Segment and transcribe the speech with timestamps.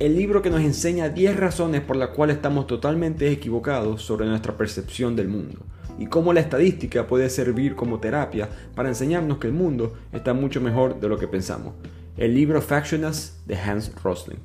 [0.00, 4.56] el libro que nos enseña 10 razones por las cuales estamos totalmente equivocados sobre nuestra
[4.56, 5.58] percepción del mundo
[5.98, 10.62] y cómo la estadística puede servir como terapia para enseñarnos que el mundo está mucho
[10.62, 11.74] mejor de lo que pensamos.
[12.16, 14.38] El libro Factionless de Hans Rosling.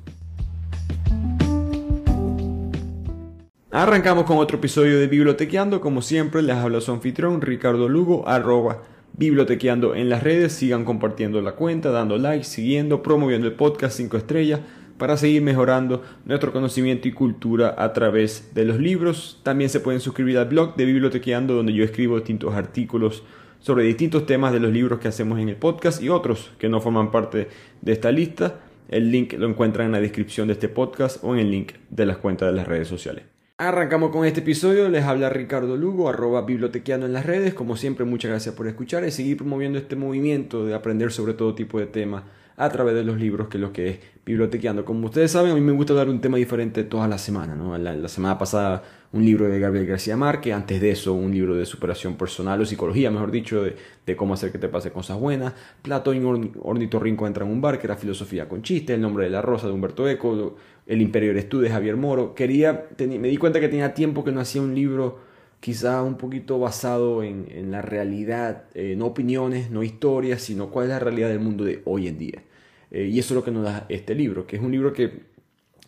[3.70, 5.80] Arrancamos con otro episodio de Bibliotequeando.
[5.80, 8.82] Como siempre, les habla su anfitrión Ricardo Lugo, arroba
[9.14, 10.52] bibliotequeando en las redes.
[10.52, 14.60] Sigan compartiendo la cuenta, dando like, siguiendo, promoviendo el podcast 5 estrellas
[14.98, 19.40] para seguir mejorando nuestro conocimiento y cultura a través de los libros.
[19.42, 23.22] También se pueden suscribir al blog de Bibliotequeando donde yo escribo distintos artículos
[23.60, 26.80] sobre distintos temas de los libros que hacemos en el podcast y otros que no
[26.80, 27.48] forman parte
[27.80, 28.60] de esta lista.
[28.88, 32.06] El link lo encuentran en la descripción de este podcast o en el link de
[32.06, 33.24] las cuentas de las redes sociales.
[33.58, 37.54] Arrancamos con este episodio, les habla Ricardo Lugo, arroba bibliotequeando en las redes.
[37.54, 41.54] Como siempre, muchas gracias por escuchar y seguir promoviendo este movimiento de aprender sobre todo
[41.54, 42.24] tipo de temas
[42.56, 44.84] a través de los libros, que es lo que es bibliotequeando.
[44.84, 47.56] Como ustedes saben, a mí me gusta dar un tema diferente todas las semanas.
[47.56, 47.76] ¿no?
[47.76, 51.64] La, semana pasada un libro de Gabriel García Márquez, antes de eso un libro de
[51.64, 55.52] superación personal o psicología, mejor dicho, de, cómo hacer que te pase cosas buenas.
[55.82, 59.42] Platón Ornitorrinco entra en un bar, que era filosofía con chiste, El nombre de la
[59.42, 62.34] rosa de Humberto Eco, El imperio eres tú de Javier Moro.
[62.34, 65.25] Quería, me di cuenta que tenía tiempo que no hacía un libro
[65.66, 70.90] quizá un poquito basado en, la realidad, eh, no opiniones, no historias, sino cuál es
[70.90, 72.44] la realidad del mundo de hoy en día.
[72.92, 75.24] Eh, y eso es lo que nos da este libro, que es un libro que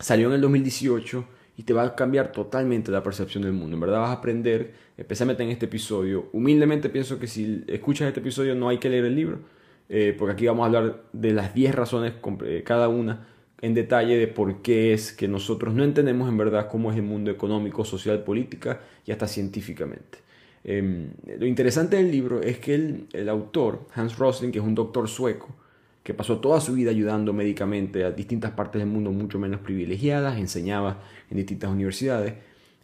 [0.01, 1.25] salió en el 2018
[1.59, 3.77] y te va a cambiar totalmente la percepción del mundo.
[3.77, 6.29] En verdad vas a aprender, especialmente en este episodio.
[6.33, 9.43] Humildemente pienso que si escuchas este episodio no hay que leer el libro,
[9.89, 12.15] eh, porque aquí vamos a hablar de las 10 razones,
[12.65, 13.29] cada una
[13.61, 17.03] en detalle de por qué es que nosotros no entendemos en verdad cómo es el
[17.03, 20.19] mundo económico, social, política y hasta científicamente.
[20.65, 24.75] Em, lo interesante del libro es que el, el autor, Hans Rosling, que es un
[24.75, 25.49] doctor sueco,
[26.03, 30.39] que pasó toda su vida ayudando médicamente a distintas partes del mundo mucho menos privilegiadas,
[30.39, 32.33] enseñaba en distintas universidades.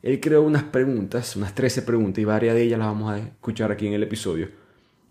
[0.03, 3.73] Él creó unas preguntas, unas 13 preguntas, y varias de ellas las vamos a escuchar
[3.73, 4.49] aquí en el episodio,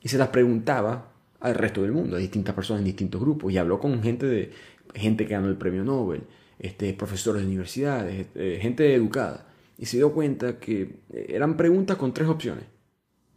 [0.02, 3.58] y se las preguntaba al resto del mundo, a distintas personas en distintos grupos, y
[3.58, 4.52] habló con gente, de,
[4.94, 6.24] gente que ganó el premio Nobel,
[6.60, 12.14] este, profesores de universidades, eh, gente educada, y se dio cuenta que eran preguntas con
[12.14, 12.66] tres opciones.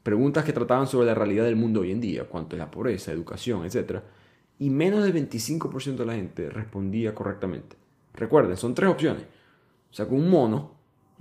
[0.03, 3.11] Preguntas que trataban sobre la realidad del mundo hoy en día, cuanto es la pobreza,
[3.11, 4.01] educación, etc
[4.59, 7.77] y menos del 25% de la gente respondía correctamente.
[8.15, 9.23] Recuerden, son tres opciones.
[9.91, 10.73] O sea, con un mono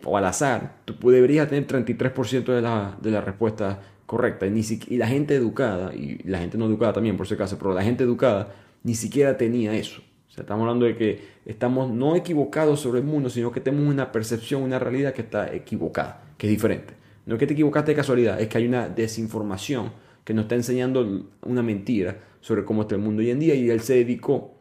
[0.03, 4.45] o al azar, tú deberías tener 33% de la, de la respuesta correcta.
[4.47, 7.57] Y, ni y la gente educada, y la gente no educada también por si acaso,
[7.57, 8.53] pero la gente educada
[8.84, 10.01] ni siquiera tenía eso.
[10.38, 14.62] Estamos hablando de que estamos no equivocados sobre el mundo, sino que tenemos una percepción,
[14.62, 16.94] una realidad que está equivocada, que es diferente.
[17.25, 19.91] No es que te equivocaste de casualidad, es que hay una desinformación
[20.24, 23.69] que nos está enseñando una mentira sobre cómo está el mundo hoy en día y
[23.69, 24.56] él se dedicó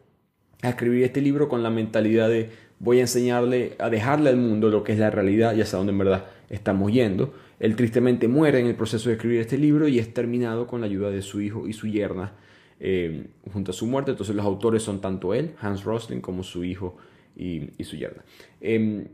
[0.61, 2.49] a escribir este libro con la mentalidad de
[2.79, 5.91] voy a enseñarle a dejarle al mundo lo que es la realidad y hasta dónde
[5.91, 7.33] en verdad estamos yendo.
[7.59, 10.87] Él tristemente muere en el proceso de escribir este libro y es terminado con la
[10.87, 12.33] ayuda de su hijo y su yerna
[12.79, 14.11] eh, junto a su muerte.
[14.11, 16.97] Entonces los autores son tanto él, Hans Rosling, como su hijo
[17.35, 18.23] y, su yerna.
[18.61, 19.07] Em,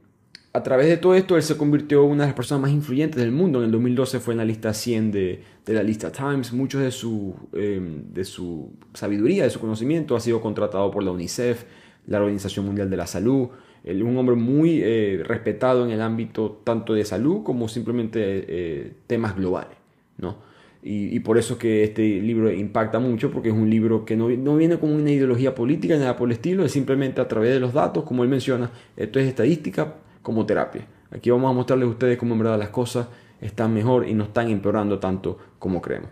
[0.53, 3.21] a través de todo esto, él se convirtió en una de las personas más influyentes
[3.21, 3.59] del mundo.
[3.59, 6.51] En el 2012 fue en la lista 100 de, la lista Times.
[6.51, 11.11] Mucho de su, em, de su sabiduría, de su conocimiento ha sido contratado por la
[11.11, 11.63] UNICEF,
[12.07, 13.50] la Organización Mundial de la Salud.
[13.83, 18.19] Él es un hombre muy eh, respetado en el ámbito tanto de salud como simplemente
[18.21, 19.77] eh, temas globales.
[20.17, 20.50] ¿no?
[20.84, 24.56] Y, por eso que este libro impacta mucho, porque es un libro que no, no
[24.56, 27.74] viene con una ideología política nada por el estilo, es simplemente a través de los
[27.74, 30.88] datos, como él menciona, esto es estadística como terapia.
[31.12, 33.08] Aquí vamos a mostrarles a ustedes cómo en verdad las cosas
[33.42, 36.09] están mejor y no están empeorando tanto como creemos.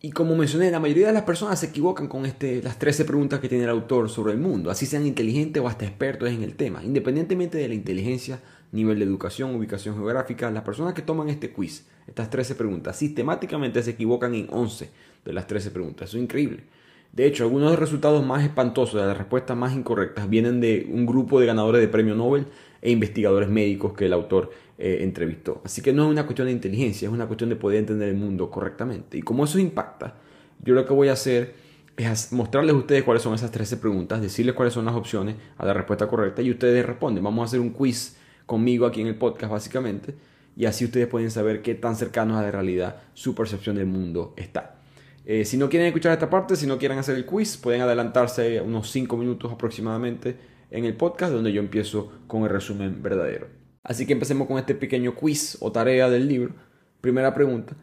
[0.00, 3.40] Y como mencioné, la mayoría de las personas se equivocan con este, las 13 preguntas
[3.40, 6.54] que tiene el autor sobre el mundo, así sean inteligentes o hasta expertos en el
[6.54, 6.84] tema.
[6.84, 8.40] Independientemente de la inteligencia,
[8.72, 13.82] nivel de educación, ubicación geográfica, las personas que toman este quiz, estas 13 preguntas, sistemáticamente
[13.82, 14.90] se equivocan en 11
[15.24, 16.08] de las 13 preguntas.
[16.08, 16.64] Eso es increíble.
[17.12, 20.86] De hecho, algunos de los resultados más espantosos de las respuestas más incorrectas vienen de
[20.92, 22.46] un grupo de ganadores de premio Nobel
[22.82, 25.62] e investigadores médicos que el autor eh, entrevistó.
[25.64, 28.16] Así que no es una cuestión de inteligencia, es una cuestión de poder entender el
[28.16, 29.16] mundo correctamente.
[29.16, 30.16] Y como eso impacta,
[30.62, 31.54] yo lo que voy a hacer
[31.96, 35.64] es mostrarles a ustedes cuáles son esas 13 preguntas, decirles cuáles son las opciones a
[35.64, 37.24] la respuesta correcta y ustedes responden.
[37.24, 40.14] Vamos a hacer un quiz conmigo aquí en el podcast básicamente
[40.56, 44.32] y así ustedes pueden saber qué tan cercanos a la realidad su percepción del mundo
[44.36, 44.80] está.
[45.26, 48.60] Eh, si no quieren escuchar esta parte, si no quieren hacer el quiz, pueden adelantarse
[48.60, 50.36] unos 5 minutos aproximadamente
[50.70, 53.48] en el podcast donde yo empiezo con el resumen verdadero.
[53.82, 56.54] Así que empecemos con este pequeño quiz o tarea del libro.
[57.00, 57.76] Primera pregunta.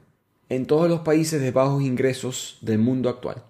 [0.49, 3.43] En todos los países de bajos ingresos del mundo actual,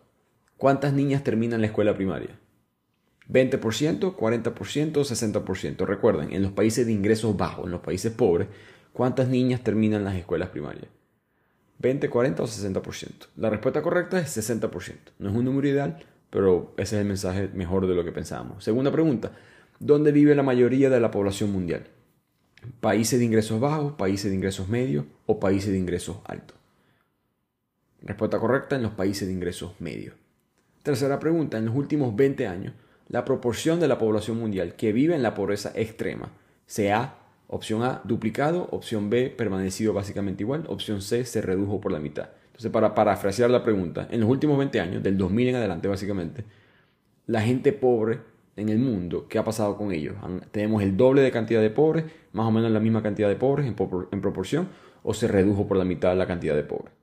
[0.57, 2.39] ¿cuántas niñas terminan la escuela primaria?
[3.33, 5.85] 20%, 40%, 60%.
[5.85, 8.47] Recuerden, en los países de ingresos bajos, en los países pobres,
[8.93, 10.87] ¿cuántas niñas terminan las escuelas primarias?
[11.79, 13.09] 20, 40 o 60%.
[13.37, 14.93] La respuesta correcta es 60%.
[15.17, 18.63] No es un número ideal, pero ese es el mensaje mejor de lo que pensábamos.
[18.63, 19.31] Segunda pregunta,
[19.79, 21.87] ¿dónde vive la mayoría de la población mundial?
[22.79, 26.55] ¿Países de ingresos bajos, países de ingresos medios o países de ingresos altos?
[28.03, 30.15] Respuesta correcta en los países de ingresos medios.
[30.83, 32.73] Tercera pregunta, en los últimos 20 años,
[33.07, 36.29] la proporción de la población mundial que vive en la pobreza extrema
[36.65, 37.15] se ha,
[37.47, 42.29] opción A, duplicado, opción B, permanecido básicamente igual, opción C, se redujo por la mitad.
[42.47, 46.45] Entonces, para parafrasear la pregunta, en los últimos 20 años, del 2000 en adelante básicamente,
[47.25, 48.19] la gente pobre
[48.55, 50.15] en el mundo, ¿qué ha pasado con ellos?
[50.51, 53.65] ¿Tenemos el doble de cantidad de pobres, más o menos la misma cantidad de pobres
[53.65, 53.75] en,
[54.11, 54.69] en proporción,
[55.01, 56.93] o se redujo por la mitad la cantidad de pobres?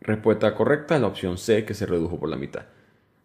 [0.00, 2.64] Respuesta correcta es la opción C, que se redujo por la mitad.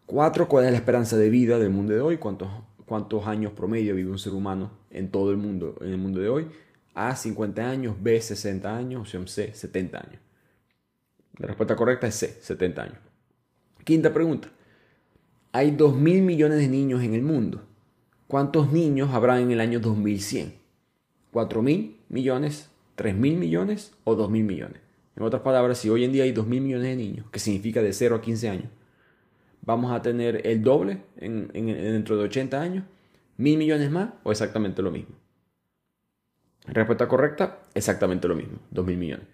[0.06, 0.48] 4.
[0.48, 2.16] ¿Cuál es la esperanza de vida del mundo de hoy?
[2.18, 2.48] ¿Cuántos,
[2.86, 6.28] ¿Cuántos años promedio vive un ser humano en todo el mundo, en el mundo de
[6.28, 6.48] hoy?
[6.94, 10.20] A, 50 años, B, 60 años, opción C, 70 años.
[11.38, 12.98] La respuesta correcta es C, 70 años.
[13.84, 14.48] Quinta pregunta.
[15.52, 17.62] Hay 2 mil millones de niños en el mundo.
[18.28, 20.54] ¿Cuántos niños habrá en el año 2100?
[21.32, 22.70] ¿4 mil millones?
[22.96, 23.92] ¿3 mil millones?
[24.04, 24.80] ¿O 2 mil millones?
[25.16, 27.82] En otras palabras, si hoy en día hay 2 mil millones de niños, que significa
[27.82, 28.70] de 0 a 15 años,
[29.66, 32.84] vamos a tener el doble en, dentro de 80 años,
[33.36, 35.14] mil millones más o exactamente lo mismo.
[36.66, 39.26] Respuesta correcta, exactamente lo mismo, dos mil millones.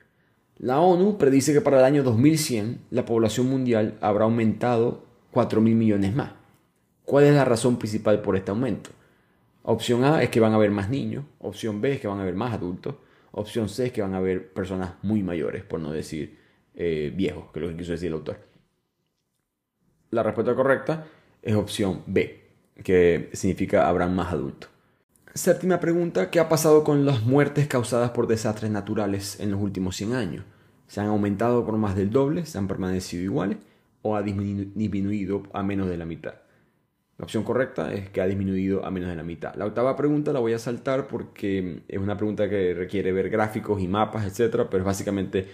[0.59, 5.77] La ONU predice que para el año 2100 la población mundial habrá aumentado 4 mil
[5.77, 6.33] millones más.
[7.05, 8.91] ¿Cuál es la razón principal por este aumento?
[9.63, 12.23] Opción A es que van a haber más niños, opción B es que van a
[12.23, 12.97] haber más adultos,
[13.31, 16.39] opción C es que van a haber personas muy mayores, por no decir
[16.75, 18.52] eh, viejos, que es lo que quiso decir el autor.
[20.13, 21.07] La respuesta correcta
[21.41, 22.43] es opción B,
[22.85, 24.69] que significa habrán más adultos.
[25.33, 29.97] Séptima pregunta, ¿qué ha pasado con las muertes causadas por desastres naturales en los últimos
[29.97, 30.45] 100 años?
[30.87, 32.45] ¿Se han aumentado por más del doble?
[32.45, 33.57] ¿Se han permanecido iguales?
[34.03, 36.35] ¿O ha disminuido a menos de la mitad?
[37.17, 39.55] La opción correcta es que ha disminuido a menos de la mitad.
[39.55, 43.81] La octava pregunta la voy a saltar porque es una pregunta que requiere ver gráficos
[43.81, 44.67] y mapas, etc.
[44.71, 45.49] Pero es básicamente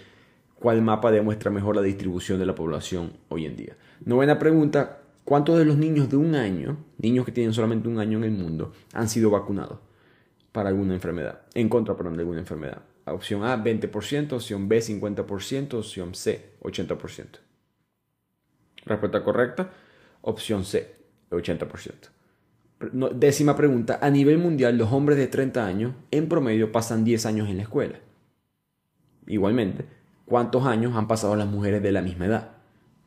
[0.55, 3.77] cuál mapa demuestra mejor la distribución de la población hoy en día.
[4.05, 8.17] Novena pregunta, ¿cuántos de los niños de un año, niños que tienen solamente un año
[8.17, 9.79] en el mundo, han sido vacunados
[10.51, 11.41] para alguna enfermedad?
[11.53, 12.81] En contra, perdón, de alguna enfermedad.
[13.05, 17.25] Opción A, 20%, opción B, 50%, opción C, 80%.
[18.85, 19.71] Respuesta correcta,
[20.21, 20.95] opción C,
[21.31, 22.09] 80%.
[23.13, 27.49] Décima pregunta, a nivel mundial los hombres de 30 años en promedio pasan 10 años
[27.49, 27.99] en la escuela.
[29.27, 29.85] Igualmente,
[30.25, 32.58] cuántos años han pasado las mujeres de la misma edad.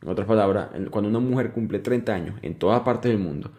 [0.03, 3.51] En otras palabras, cuando una mujer cumple 30 años en todas partes del mundo,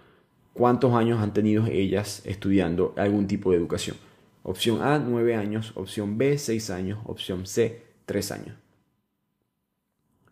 [0.53, 3.97] ¿cuántos años han tenido ellas estudiando algún tipo de educación?
[4.43, 5.73] Opción A, 9 años.
[5.75, 6.99] Opción B, 6 años.
[7.07, 8.57] Opción C, 3 años.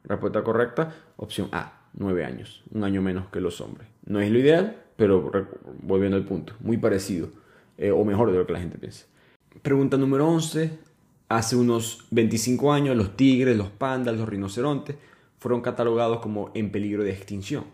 [0.05, 2.63] Respuesta correcta, opción A, 9 años.
[2.75, 3.89] Un año menos que los hombres.
[4.05, 5.31] No es lo ideal, pero
[5.81, 7.31] volviendo al punto, muy parecido,
[7.79, 9.07] eh, o mejor de lo que la gente piensa.
[9.63, 10.79] Pregunta número 11.
[11.31, 14.97] Hace unos 25 años los tigres, los pandas, los rinocerontes
[15.43, 17.65] fueron catalogados como en peligro de extinción.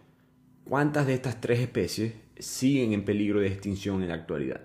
[0.65, 4.63] ¿Cuántas de estas tres especies siguen en peligro de extinción en la actualidad?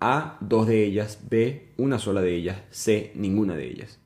[0.00, 4.00] A, dos de ellas, B, una sola de ellas, C, ninguna de ellas.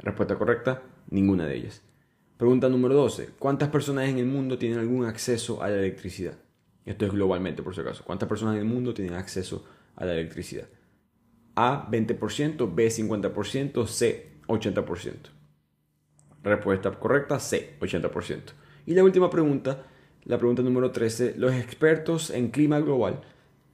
[0.00, 1.82] Respuesta correcta, ninguna de ellas.
[2.36, 3.34] Pregunta número 12.
[3.38, 6.38] ¿Cuántas personas en el mundo tienen algún acceso a la electricidad?
[6.84, 8.02] Esto es globalmente, por si acaso.
[8.04, 10.66] ¿Cuántas personas en el mundo tienen acceso a la electricidad?
[11.54, 15.37] A 20%, B 50%, C 80%.
[16.48, 18.40] Respuesta correcta, C 80%.
[18.86, 19.84] Y la última pregunta,
[20.24, 23.20] la pregunta número 13, los expertos en clima global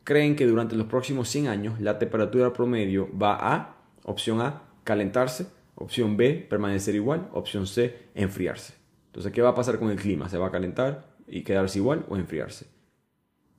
[0.04, 5.46] creen que durante los próximos 100 años la temperatura promedio va a, opción A, calentarse,
[5.74, 8.74] opción B, permanecer igual, opción C, enfriarse.
[9.06, 10.28] Entonces, ¿qué va a pasar con el clima?
[10.28, 12.66] ¿Se va a calentar y quedarse igual o enfriarse?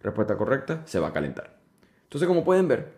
[0.02, 1.60] Respuesta correcta, se va a calentar.
[2.04, 2.94] Entonces, como pueden ver,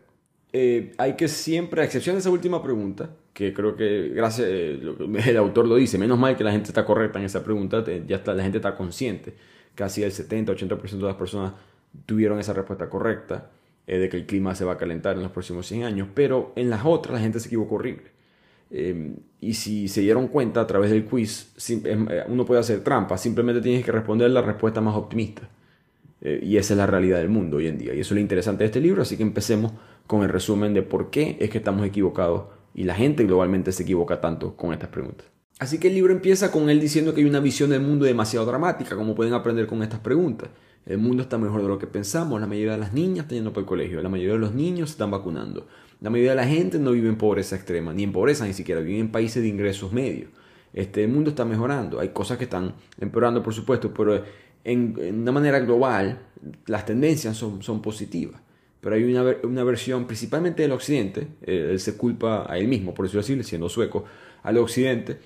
[0.51, 4.81] eh, hay que siempre, a excepción de esa última pregunta, que creo que gracias, eh,
[5.27, 8.15] el autor lo dice, menos mal que la gente está correcta en esa pregunta, ya
[8.15, 9.35] está, la gente está consciente,
[9.75, 11.53] casi el 70-80% de las personas
[12.07, 13.51] tuvieron esa respuesta correcta
[13.85, 16.51] eh, de que el clima se va a calentar en los próximos 100 años, pero
[16.55, 18.05] en las otras la gente se equivocó horrible.
[19.39, 21.53] y si se dieron cuenta a través del quiz,
[22.27, 25.47] uno puede hacer trampa, simplemente tienes que responder la respuesta más optimista.
[26.21, 27.93] y esa es la realidad del mundo hoy en día.
[27.93, 29.73] Y eso es lo interesante de este libro, así que empecemos
[30.07, 33.83] con el resumen de por qué es que estamos equivocados y la gente globalmente se
[33.83, 35.27] equivoca tanto con estas preguntas.
[35.59, 38.45] Así que el libro empieza con él diciendo que hay una visión del mundo demasiado
[38.45, 40.49] dramática, como pueden aprender con estas preguntas.
[40.85, 43.51] El mundo está mejor de lo que pensamos, la mayoría de las niñas están yendo
[43.51, 45.67] por el colegio, la mayoría de los niños se están vacunando,
[45.99, 48.79] la mayoría de la gente no vive en pobreza extrema, ni en pobreza ni siquiera,
[48.79, 50.29] vive en países de ingresos medios.
[50.71, 54.23] Este, el mundo está mejorando, hay cosas que están empeorando por supuesto, pero
[54.63, 56.19] en, una manera global
[56.67, 58.39] las tendencias son, son positivas.
[58.81, 62.93] Pero hay una, una versión principalmente del occidente, eh, él se culpa a él mismo,
[62.93, 64.05] por decirlo así, siendo sueco,
[64.43, 65.19] al occidente,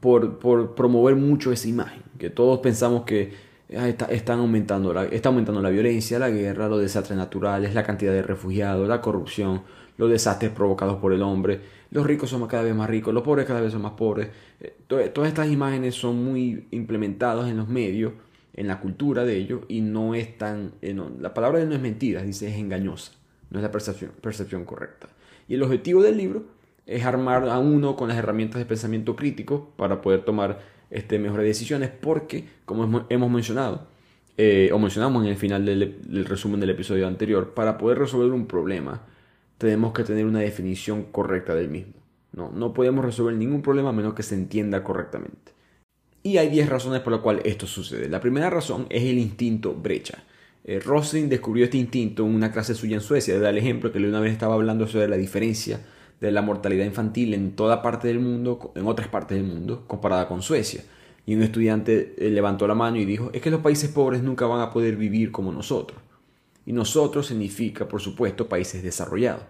[0.00, 3.32] por, por promover mucho esa imagen, que todos pensamos que
[3.76, 7.84] ah, está, están aumentando la, está aumentando la violencia, la guerra, los desastres naturales, la
[7.84, 9.62] cantidad de refugiados, la corrupción,
[9.96, 11.60] los desastres provocados por el hombre,
[11.90, 14.28] los ricos son cada vez más ricos, los pobres cada vez son más pobres.
[14.60, 18.12] Eh, todas estas imágenes son muy implementadas en los medios,
[18.58, 20.72] en la cultura de ellos, y no es tan...
[20.82, 23.12] Eh, la palabra de no es mentira, dice es engañosa,
[23.50, 25.06] no es la percepción, percepción correcta.
[25.46, 26.42] Y el objetivo del libro
[26.84, 30.58] es armar a uno con las herramientas de pensamiento crítico para poder tomar
[30.90, 33.86] este, mejores decisiones, porque, como hemos mencionado,
[34.36, 38.46] eh, o mencionamos en el final del, resumen del episodio anterior, para poder resolver un
[38.46, 39.02] problema,
[39.58, 41.94] tenemos que tener una definición correcta del mismo.
[42.32, 45.57] No, no podemos resolver ningún problema a menos que se entienda correctamente.
[46.22, 48.08] Y hay 10 razones por las cuales esto sucede.
[48.08, 50.24] La primera razón es el instinto brecha.
[50.64, 50.80] Eh,
[51.28, 53.38] descubrió este instinto en una clase suya en Suecia.
[53.38, 55.80] Da el ejemplo que una vez estaba hablando sobre la diferencia
[56.20, 60.28] de la mortalidad infantil en toda parte del mundo, en otras partes del mundo, comparada
[60.28, 60.82] con Suecia.
[61.24, 64.46] Y un estudiante eh, levantó la mano y dijo, es que los países pobres nunca
[64.46, 66.00] van a poder vivir como nosotros.
[66.66, 69.44] Y nosotros significa, por supuesto, países desarrollados.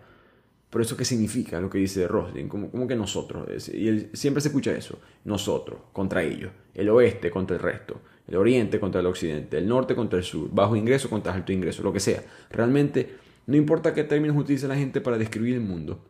[0.71, 2.49] ¿Pero eso qué significa lo que dice Roslin?
[2.49, 3.69] ¿Cómo, que nosotros?
[3.69, 4.99] Y él, siempre se escucha eso.
[5.25, 6.53] Nosotros contra ellos.
[6.75, 8.01] El oeste contra el resto.
[8.27, 9.59] El oriente contra el occidente.
[9.59, 10.51] El norte contra el sur.
[10.53, 11.83] Bajo ingreso contra alto ingreso.
[11.83, 12.23] Lo que sea.
[12.51, 16.05] Realmente no importa qué términos utilice la gente para describir el mundo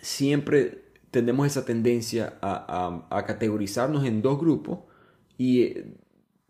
[0.00, 4.80] siempre tenemos esa tendencia a, categorizarnos en dos grupos
[5.36, 5.86] y eh,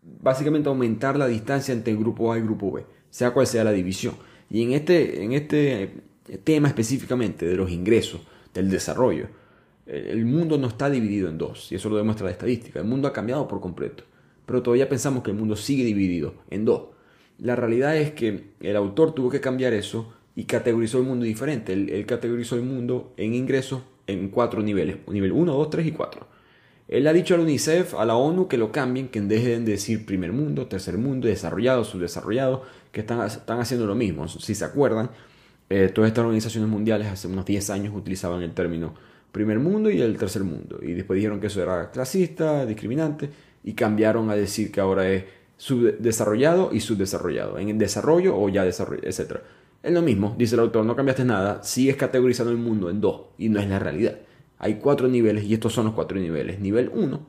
[0.01, 3.63] básicamente aumentar la distancia entre el grupo A y el grupo B, sea cual sea
[3.63, 4.15] la división.
[4.49, 6.01] Y en este, en este
[6.43, 8.21] tema específicamente de los ingresos,
[8.53, 9.27] del desarrollo,
[9.85, 12.79] el mundo no está dividido en dos, y eso lo demuestra la estadística.
[12.79, 14.03] El mundo ha cambiado por completo,
[14.45, 16.83] pero todavía pensamos que el mundo sigue dividido en dos.
[17.39, 21.73] La realidad es que el autor tuvo que cambiar eso y categorizó el mundo diferente.
[21.73, 26.27] Él, categorizó el mundo en ingresos en cuatro niveles, nivel 1, 2, 3 y 4.
[26.87, 29.71] Él ha dicho a la UNICEF, a la ONU, que lo cambien, que dejen de
[29.73, 34.27] decir primer mundo, tercer mundo, desarrollado, subdesarrollado, que están, están haciendo lo mismo.
[34.27, 35.09] Si se acuerdan,
[35.71, 38.93] eh, todas estas organizaciones mundiales hace unos 10 años utilizaban el término
[39.31, 40.79] primer mundo y el tercer mundo.
[40.81, 43.29] Y después dijeron que eso era clasista, discriminante,
[43.63, 45.23] y cambiaron a decir que ahora es
[45.55, 49.37] subdesarrollado y subdesarrollado, en desarrollo o ya desarrollo, etc.
[49.81, 53.27] Es lo mismo, dice el autor, no cambiaste nada, sigues categorizando el mundo en dos
[53.37, 54.17] y no es la realidad.
[54.59, 56.59] Hay cuatro niveles y estos son los cuatro niveles.
[56.59, 57.19] Nivel 1,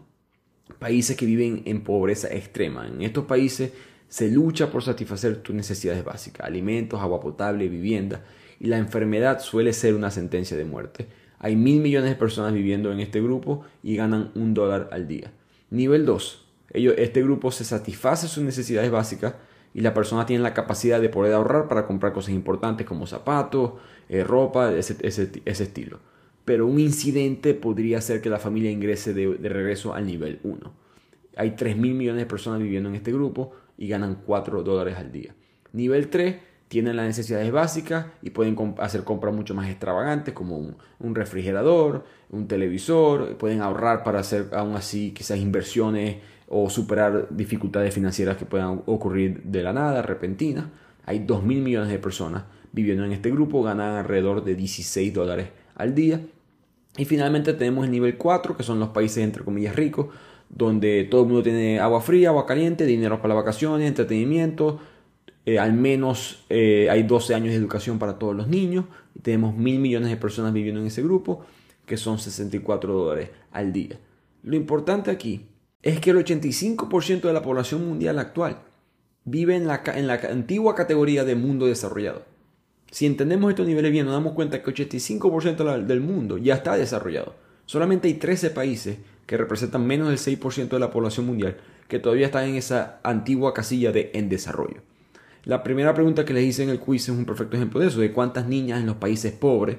[0.78, 2.86] países que viven en pobreza extrema.
[2.88, 3.72] En estos países
[4.12, 8.22] se lucha por satisfacer tus necesidades básicas, alimentos, agua potable, vivienda,
[8.60, 11.06] y la enfermedad suele ser una sentencia de muerte.
[11.38, 15.32] Hay mil millones de personas viviendo en este grupo y ganan un dólar al día.
[15.70, 19.32] Nivel 2, este grupo se satisface sus necesidades básicas,
[19.72, 23.72] y la persona tiene la capacidad de poder ahorrar para comprar cosas importantes como zapatos,
[24.10, 24.98] eh, ropa, ese,
[25.46, 26.00] estilo.
[26.44, 30.70] Pero un incidente podría hacer que la familia ingrese de, regreso al nivel 1.
[31.36, 35.12] Hay 3 mil millones de personas viviendo en este grupo y ganan 4 dólares al
[35.12, 35.34] día.
[35.72, 36.36] Nivel 3
[36.72, 42.48] tienen las necesidades básicas y pueden hacer compras mucho más extravagantes como un, refrigerador, un
[42.48, 46.16] televisor, pueden ahorrar para hacer aún así quizás inversiones
[46.48, 50.70] o superar dificultades financieras que puedan ocurrir de la nada, repentina.
[51.04, 55.48] Hay 2 mil millones de personas viviendo en este grupo, ganan alrededor de 16 dólares
[55.74, 56.22] al día.
[56.96, 60.06] Y finalmente tenemos el nivel 4, que son los países entre comillas ricos,
[60.52, 64.80] donde todo el mundo tiene agua fría, agua caliente, dinero para las vacaciones, entretenimiento,
[65.44, 69.56] eh, al menos eh, hay 12 años de educación para todos los niños, y tenemos
[69.56, 71.44] mil millones de personas viviendo en ese grupo,
[71.86, 73.98] que son 64 dólares al día.
[74.42, 75.46] Lo importante aquí
[75.82, 78.58] es que el 85% de la población mundial actual
[79.24, 82.24] vive en la, en la antigua categoría de mundo desarrollado.
[82.90, 86.76] Si entendemos estos niveles bien, nos damos cuenta que el 85% del mundo ya está
[86.76, 87.34] desarrollado.
[87.64, 88.98] Solamente hay 13 países
[89.32, 91.56] que representan menos del 6% de la población mundial
[91.88, 94.82] que todavía están en esa antigua casilla de en desarrollo.
[95.44, 97.98] La primera pregunta que les hice en el quiz es un perfecto ejemplo de eso,
[97.98, 99.78] de cuántas niñas en los países pobres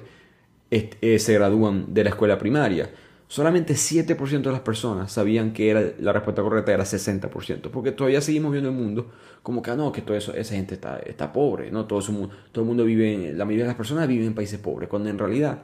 [0.72, 2.90] eh, se gradúan de la escuela primaria
[3.28, 8.20] solamente 7% de las personas sabían que era, la respuesta correcta era 60%, porque todavía
[8.20, 9.12] seguimos viendo el mundo
[9.44, 11.86] como que ah, no, que todo eso, esa gente está, está pobre, ¿no?
[11.86, 15.10] Todo, todo el mundo vive, la mayoría de las personas viven en países pobres, cuando
[15.10, 15.62] en realidad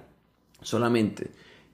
[0.62, 1.30] solamente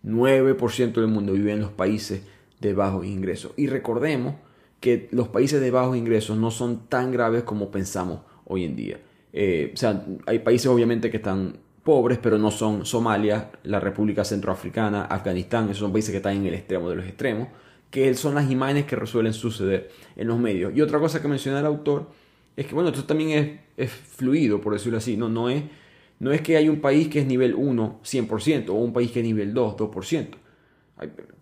[0.07, 2.23] 9% del mundo vive en los países
[2.61, 3.53] de bajos ingresos.
[3.57, 4.37] Y recordemos
[4.81, 9.01] que los países de bajos ingresos no son tan graves como pensamos hoy en día.
[9.33, 14.25] Eh, o sea, hay países obviamente que están pobres, pero no son Somalia, la República
[14.25, 17.49] Centroafricana, Afganistán, esos son países que están en el extremo de los extremos,
[17.91, 20.73] que son las imágenes que resuelven suceder en los medios.
[20.75, 22.11] Y otra cosa que menciona el autor
[22.57, 25.63] es que, bueno, esto también es, fluido, por decirlo así, no, no, es,
[26.19, 29.21] no es que hay un país que es nivel 1, 100%, o un país que
[29.21, 30.27] es nivel 2, 2%.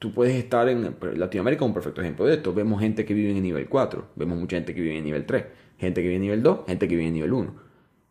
[0.00, 2.52] Tú puedes estar en Latinoamérica, un perfecto ejemplo de esto.
[2.52, 5.44] Vemos gente que vive en nivel 4, vemos mucha gente que vive en nivel 3,
[5.78, 7.54] gente que vive en nivel 2, gente que vive en nivel 1.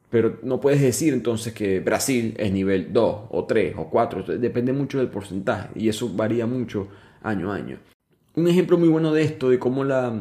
[0.09, 4.71] Pero no puedes decir entonces que Brasil es nivel 2 o 3 o 4, depende
[4.71, 6.87] mucho del porcentaje y eso varía mucho
[7.23, 7.79] año a año.
[8.35, 10.11] Un ejemplo muy bueno de esto, de cómo la,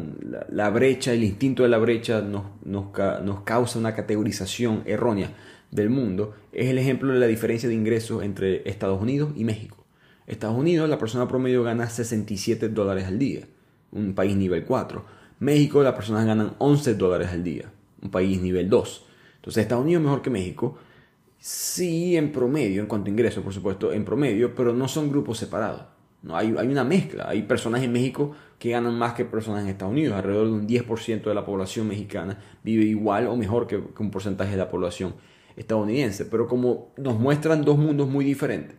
[0.70, 5.30] brecha, el instinto de la brecha nos causa una categorización errónea
[5.72, 9.84] del mundo, es el ejemplo de la diferencia de ingresos entre Estados Unidos y México.
[10.26, 13.48] Estados Unidos, la persona promedio gana 67 dólares al día,
[13.90, 15.04] un país nivel 4.
[15.40, 19.06] México, las personas ganan 11 dólares al día, un país nivel 2.
[19.36, 20.78] Entonces, Estados Unidos es mejor que México,
[21.38, 25.38] sí en promedio, en cuanto a ingresos, por supuesto, en promedio, pero no son grupos
[25.38, 25.82] separados.
[26.22, 27.28] No, hay, hay una mezcla.
[27.28, 30.14] Hay personas en México que ganan más que personas en Estados Unidos.
[30.14, 34.52] Alrededor de un 10% de la población mexicana vive igual o mejor que un porcentaje
[34.52, 35.14] de la población
[35.56, 36.24] estadounidense.
[36.26, 38.76] Pero como nos muestran dos mundos muy diferentes,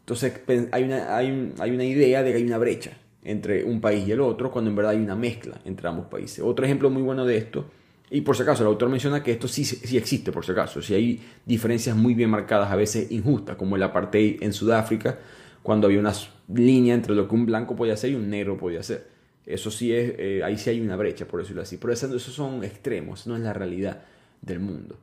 [0.00, 0.40] entonces
[0.72, 4.12] hay una, hay, hay una idea de que hay una brecha entre un país y
[4.12, 6.44] el otro, cuando en verdad hay una mezcla entre ambos países.
[6.44, 7.64] Otro ejemplo muy bueno de esto,
[8.10, 10.82] y por si acaso el autor menciona que esto sí, sí existe, por si acaso,
[10.82, 15.18] si hay diferencias muy bien marcadas, a veces injustas, como el apartheid en Sudáfrica,
[15.62, 16.12] cuando había una
[16.54, 19.08] línea entre lo que un blanco podía hacer y un negro podía hacer.
[19.46, 21.78] Eso sí es, eh, ahí sí hay una brecha, por decirlo así.
[21.78, 24.04] Pero esos son extremos, no es la realidad
[24.42, 24.98] del mundo.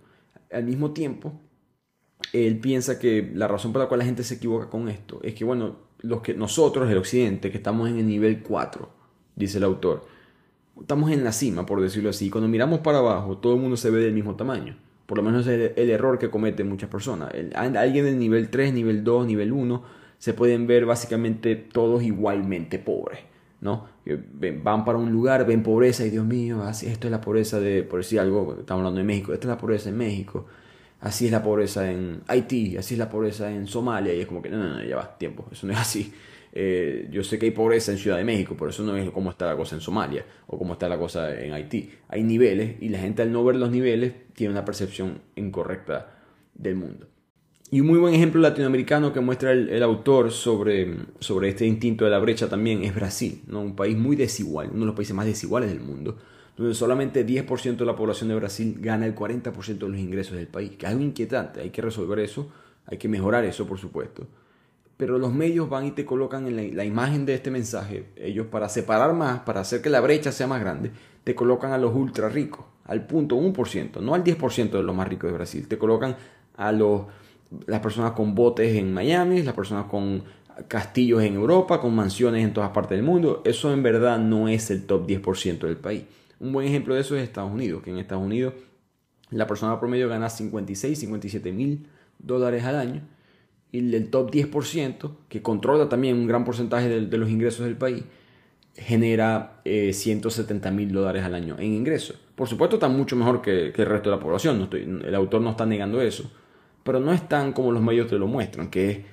[0.51, 1.33] Al mismo tiempo,
[2.33, 5.33] él piensa que la razón por la cual la gente se equivoca con esto es
[5.33, 8.89] que, bueno, los que nosotros, el occidente, que estamos en el nivel 4,
[9.35, 10.05] dice el autor,
[10.79, 12.29] estamos en la cima, por decirlo así.
[12.29, 14.77] Cuando miramos para abajo, todo el mundo se ve del mismo tamaño.
[15.05, 17.31] Por lo menos es el, error que cometen muchas personas.
[17.55, 19.83] alguien del nivel 3, nivel 2, nivel 1,
[20.17, 23.19] se pueden ver básicamente todos igualmente pobres.
[23.59, 23.87] ¿no?
[24.63, 27.83] Van para un lugar, ven pobreza y Dios mío, así, esto es la pobreza de,
[27.83, 30.47] por decir algo, estamos hablando de México, esta es la pobreza en México
[31.01, 34.41] así es la pobreza en Haití, así es la pobreza en Somalia, y es como
[34.41, 36.13] que no, no, no, ya va, tiempo, eso no es así.
[36.53, 39.29] Eh, yo sé que hay pobreza en Ciudad de México, pero eso no es como
[39.29, 41.91] está la cosa en Somalia o como está la cosa en Haití.
[42.09, 46.13] Hay niveles y la gente al no ver los niveles tiene una percepción incorrecta
[46.53, 47.07] del mundo.
[47.73, 52.11] Y un muy buen ejemplo latinoamericano que muestra el, autor sobre, sobre este instinto de
[52.11, 53.61] la brecha también es Brasil, ¿no?
[53.61, 56.17] un país muy desigual, uno de los países más desiguales del mundo,
[56.57, 60.47] donde solamente 10% de la población de Brasil gana el 40% de los ingresos del
[60.47, 62.51] país, que es algo inquietante, hay que resolver eso,
[62.87, 64.27] hay que mejorar eso, por supuesto.
[64.97, 68.67] Pero los medios van y te colocan en la, imagen de este mensaje, ellos para
[68.67, 70.91] separar más, para hacer que la brecha sea más grande,
[71.23, 75.07] te colocan a los ultra ricos, al punto 1%, no al 10% de los más
[75.07, 76.17] ricos de Brasil, te colocan
[76.57, 77.03] a los,
[77.65, 80.23] las personas con botes en Miami, las personas con
[80.67, 84.69] castillos en Europa, con mansiones en todas partes del mundo, eso en verdad no es
[84.71, 86.03] el top 10% del país.
[86.39, 88.53] Un buen ejemplo de eso es Estados Unidos, que en Estados Unidos
[89.29, 91.87] la persona promedio gana 56, 57 mil
[92.19, 93.01] dólares al año
[93.71, 98.03] y el top 10%, que controla también un gran porcentaje de, los ingresos del país,
[98.75, 102.19] genera 170 eh, mil dólares al año en ingresos.
[102.35, 105.65] Por supuesto está mucho mejor que, el resto de la población, el autor no está
[105.65, 106.29] negando eso,
[106.83, 109.05] pero no es tan como los medios te lo muestran, que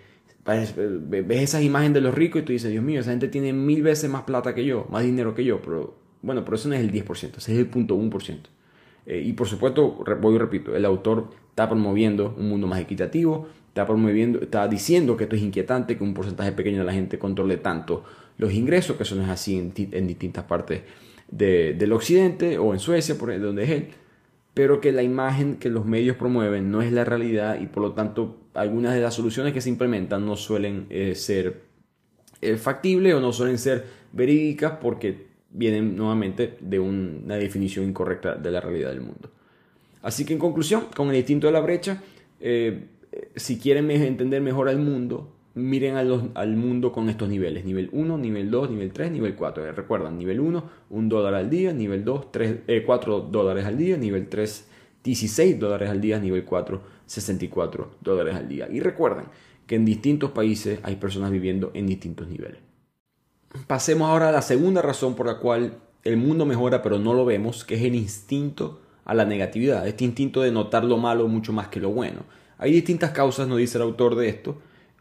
[0.44, 3.82] ves esas imágenes de los ricos y tú dices, Dios mío, esa gente tiene mil
[3.82, 6.80] veces más plata que yo, más dinero que yo, pero bueno, pero eso no es
[6.80, 8.38] el 10%, ese es el punto 1%.
[9.06, 13.48] Eh, y por supuesto, voy y repito, el autor está promoviendo un mundo más equitativo,
[13.68, 17.18] está promoviendo, está diciendo que esto es inquietante, que un porcentaje pequeño de la gente
[17.18, 18.04] controle tanto
[18.36, 20.82] los ingresos, que eso no es así en, distintas partes
[21.30, 23.88] del occidente o en Suecia, por donde es él,
[24.58, 27.92] pero que la imagen que los medios promueven no es la realidad y por lo
[27.92, 31.62] tanto algunas de las soluciones que se implementan no suelen eh, ser
[32.40, 38.50] eh, factibles o no suelen ser verídicas porque vienen nuevamente de una definición incorrecta de
[38.50, 39.30] la realidad del mundo.
[40.02, 42.02] Así que en conclusión, con el instinto de la brecha,
[42.40, 42.88] eh,
[43.36, 48.50] si quieren entender mejor al mundo, miren al mundo con estos niveles, nivel 1, nivel
[48.50, 49.66] 2, nivel 3, nivel 4.
[49.66, 53.96] Eh, recuerdan, nivel 1, 1 dólar al día, nivel 2, 3, 4 dólares al día,
[53.96, 54.68] nivel 3,
[55.04, 58.68] 16 dólares al día, nivel 4, 64 dólares al día.
[58.70, 59.26] Y recuerden
[59.66, 62.60] que en distintos países hay personas viviendo en distintos niveles.
[63.66, 67.24] Pasemos ahora a la segunda razón por la cual el mundo mejora pero no lo
[67.24, 71.52] vemos, que es el instinto a la negatividad, este instinto de notar lo malo mucho
[71.52, 72.20] más que lo bueno.
[72.58, 74.58] Hay distintas causas, nos dice el autor de esto.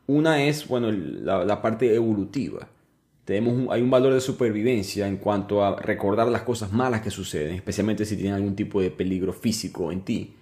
[0.08, 2.68] Una es, bueno, la, parte evolutiva.
[3.26, 7.56] Tenemos hay un valor de supervivencia en cuanto a recordar las cosas malas que suceden,
[7.56, 10.34] especialmente si tienen algún tipo de peligro físico en ti,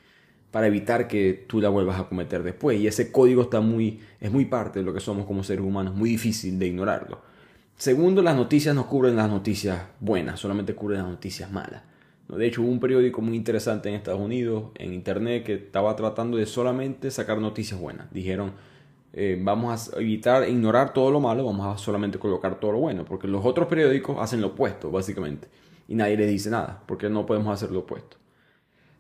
[0.52, 2.80] para evitar que tú la vuelvas a cometer después.
[2.80, 5.96] Y ese código está muy, es muy parte de lo que somos como seres humanos,
[5.96, 7.22] muy difícil de ignorarlo.
[7.76, 11.82] Segundo, las noticias no cubren las noticias buenas, solamente cubren las noticias malas.
[12.30, 16.38] De hecho, hubo un periódico muy interesante en Estados Unidos, en Internet, que estaba tratando
[16.38, 18.12] de solamente sacar noticias buenas.
[18.14, 18.54] Dijeron,
[19.18, 23.06] eh, vamos a evitar, ignorar todo lo malo, vamos a solamente colocar todo lo bueno,
[23.06, 25.48] porque los otros periódicos hacen lo opuesto, básicamente.
[25.88, 28.18] Y nadie les dice nada, porque no podemos hacer lo opuesto.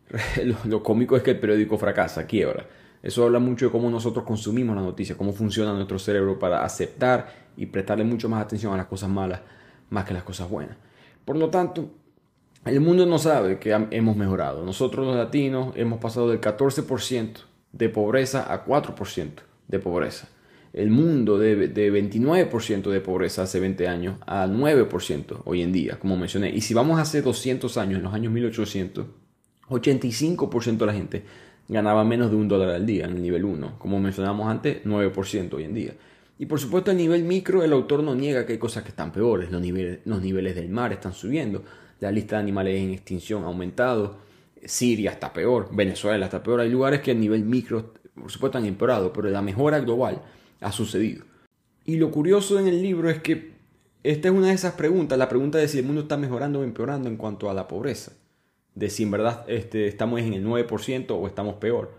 [0.69, 2.65] lo, cómico es que el periódico fracasa, quiebra.
[3.03, 7.27] Eso habla mucho de cómo nosotros consumimos las noticias, cómo funciona nuestro cerebro para aceptar
[7.57, 9.41] y prestarle mucho más atención a las cosas malas
[9.89, 10.77] más que a las cosas buenas.
[11.25, 11.89] Por lo tanto,
[12.63, 14.63] el mundo no sabe que hemos mejorado.
[14.63, 17.39] Nosotros los latinos hemos pasado del 14%
[17.73, 20.29] de pobreza a 4% de pobreza.
[20.73, 25.97] El mundo de, de 29% de pobreza hace 20 años a 9% hoy en día,
[25.99, 26.49] como mencioné.
[26.49, 29.05] Y si vamos hace 200 años, en los años 1800,
[29.69, 31.23] 85% de la gente
[31.67, 33.79] ganaba menos de un dólar al día en el nivel 1.
[33.79, 35.93] Como mencionamos antes, 9% hoy en día.
[36.37, 39.11] Y por supuesto, a nivel micro, el autor no niega que hay cosas que están
[39.13, 39.51] peores.
[39.51, 41.63] Los niveles, los niveles del mar están subiendo
[41.99, 44.17] la lista de animales en extinción ha aumentado,
[44.63, 48.65] Siria está peor, Venezuela está peor, hay lugares que a nivel micro, por supuesto, han
[48.65, 50.21] empeorado, pero la mejora global
[50.61, 51.25] ha sucedido.
[51.85, 53.53] Y lo curioso en el libro es que
[54.03, 56.63] esta es una de esas preguntas, la pregunta de si el mundo está mejorando o
[56.63, 58.13] empeorando en cuanto a la pobreza,
[58.75, 61.93] de si en verdad este, estamos en el 9% o estamos peor.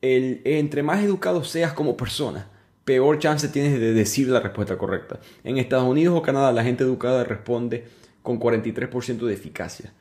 [0.00, 2.50] El, entre más educado seas como persona,
[2.84, 5.20] peor chance tienes de decir la respuesta correcta.
[5.44, 7.84] En Estados Unidos o Canadá la gente educada responde
[8.22, 9.92] con 43% de eficacia.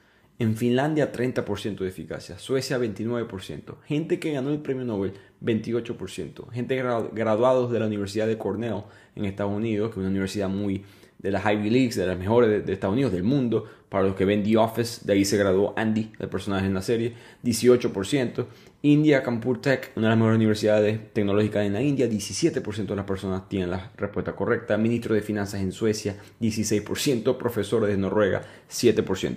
[0.41, 5.13] En Finlandia 30% de eficacia, Suecia 29%, gente que ganó el premio Nobel
[5.45, 6.81] 28%, gente
[7.13, 10.83] graduados de la Universidad de Cornell en Estados Unidos, que es una universidad muy
[11.19, 14.25] de las Ivy Leagues, de las mejores de, Estados Unidos, del mundo, para los que
[14.25, 18.47] ven The Office, de ahí se graduó Andy, el personaje en la serie, 18%,
[18.81, 23.05] India, Kanpur Tech, una de las mejores universidades tecnológicas en la India, 17% de las
[23.05, 24.75] personas tienen la respuesta correcta.
[24.75, 27.37] Ministro de Finanzas en Suecia, 16%.
[27.37, 29.35] Profesores de Noruega, 7%.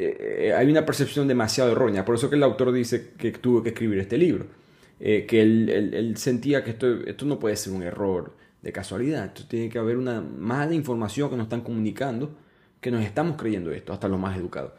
[0.00, 2.04] Eh, eh, hay una percepción demasiado errónea.
[2.04, 4.46] Por eso que el autor dice que tuvo que escribir este libro.
[5.00, 9.26] Eh, que él, sentía que esto, no puede ser un error de casualidad.
[9.26, 12.36] Esto tiene que haber una mala información que nos están comunicando,
[12.80, 14.72] que nos estamos creyendo esto, hasta los más educados.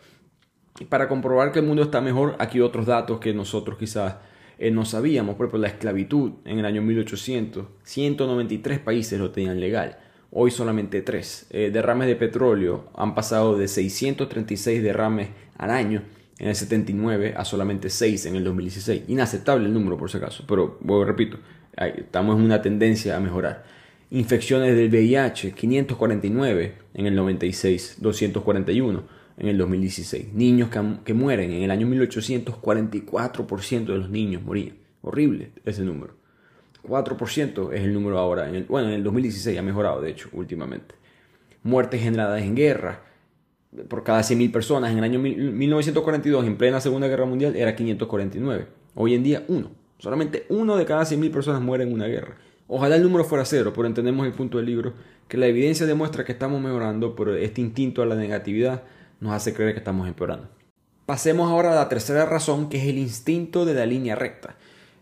[0.80, 4.16] Y para comprobar que el mundo está mejor, aquí otros datos que nosotros quizás
[4.58, 5.36] eh, no sabíamos.
[5.36, 9.98] Por ejemplo, la esclavitud en el año 1800, 193 países lo tenían legal.
[10.32, 11.48] Hoy solamente 3.
[11.50, 16.04] Eh, derrames de petróleo han pasado de 636 derrames al año
[16.38, 19.04] en el 79 a solamente 6 en el 2016.
[19.08, 21.38] Inaceptable el número por si acaso, pero bueno, repito,
[21.78, 23.66] estamos en una tendencia a mejorar.
[24.12, 29.04] Infecciones del VIH, 549 en el 96, 241
[29.38, 30.34] en el 2016.
[30.34, 30.70] Niños
[31.04, 31.52] que, mueren.
[31.52, 34.78] En el año 1844% de los niños morían.
[35.02, 36.19] Horrible ese número.
[36.84, 38.50] 4% es el número ahora.
[38.50, 40.96] En el, bueno, en el 2016 ha mejorado, de hecho, últimamente.
[41.64, 43.04] Muertes generadas en guerra.
[43.88, 44.92] Por cada 100.000 personas.
[44.92, 48.68] En el año 1942, en plena Segunda Guerra Mundial, era 549.
[48.96, 49.72] Hoy en día, uno.
[50.00, 52.38] Solamente uno de cada 100.000 personas muere en una guerra.
[52.72, 54.94] Ojalá el número fuera cero, pero entendemos el punto del libro,
[55.28, 58.84] que la evidencia demuestra que estamos mejorando, pero este instinto a la negatividad
[59.20, 60.48] nos hace creer que estamos empeorando.
[61.08, 64.56] Pasemos ahora a la tercera razón, que es el instinto de la línea recta.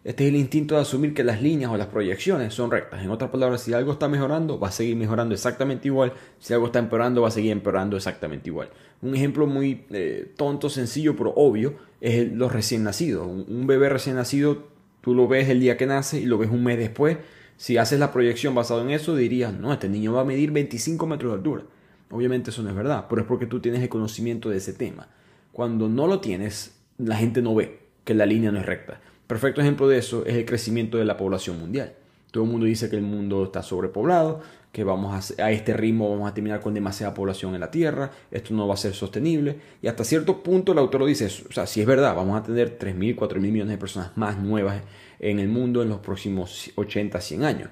[0.08, 3.04] Este es el instinto de asumir que las líneas o las proyecciones son rectas.
[3.04, 6.14] En otras palabras, si algo está mejorando, va a seguir mejorando exactamente igual.
[6.40, 8.70] Si algo está empeorando, va a seguir empeorando exactamente igual.
[9.02, 13.28] Un ejemplo muy eh, tonto, sencillo, pero obvio, es los recién nacidos.
[13.28, 14.70] Un, bebé recién nacido,
[15.02, 17.18] tú lo ves el día que nace y lo ves un mes después.
[17.58, 21.06] Si haces la proyección basada en eso, dirías, no, este niño va a medir 25
[21.06, 21.64] metros de altura.
[22.12, 25.10] Obviamente eso no es verdad, pero es porque tú tienes el conocimiento de ese tema.
[25.52, 29.02] Cuando no lo tienes, la gente no ve que la línea no es recta.
[29.28, 31.94] Perfecto ejemplo de eso es el crecimiento de la población mundial.
[32.32, 36.10] Todo el mundo dice que el mundo está sobrepoblado, que vamos a, a, este ritmo
[36.10, 39.60] vamos a terminar con demasiada población en la Tierra, esto no va a ser sostenible.
[39.82, 42.44] Y hasta cierto punto el autor lo dice, o sea, si es verdad, vamos a
[42.44, 44.82] tener 3.000, 4.000 millones de personas más nuevas
[45.20, 47.70] en el mundo en los próximos 80, 100 años.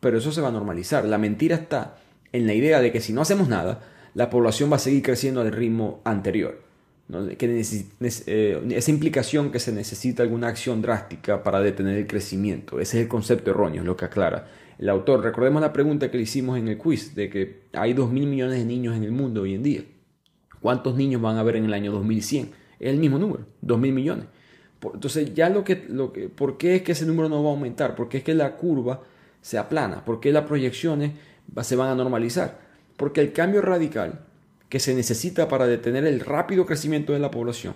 [0.00, 1.04] Pero eso se va a normalizar.
[1.04, 1.96] La mentira está
[2.32, 3.80] en la idea de que si no hacemos nada,
[4.14, 6.71] la población va a seguir creciendo al ritmo anterior.
[7.36, 7.62] Que
[8.26, 12.80] eh, esa implicación que se necesita alguna acción drástica para detener el crecimiento.
[12.80, 14.48] Ese es el concepto erróneo, lo que aclara
[14.78, 15.22] el autor.
[15.22, 18.64] Recordemos la pregunta que le hicimos en el quiz, de que hay 2.000 millones de
[18.64, 19.84] niños en el mundo hoy en día.
[20.60, 22.50] ¿Cuántos niños van a haber en el año 2100?
[22.80, 24.26] Es el mismo número, 2.000 millones.
[24.82, 27.52] Entonces, ya lo que, lo que, ¿por qué es que ese número no va a
[27.52, 27.94] aumentar?
[27.94, 29.02] ¿Por qué es que la curva
[29.40, 30.04] se aplana?
[30.04, 31.12] ¿Por qué las proyecciones
[31.62, 32.58] se van a normalizar?
[32.96, 34.26] Porque el cambio radical
[34.72, 37.74] que se necesita para detener el rápido crecimiento de la población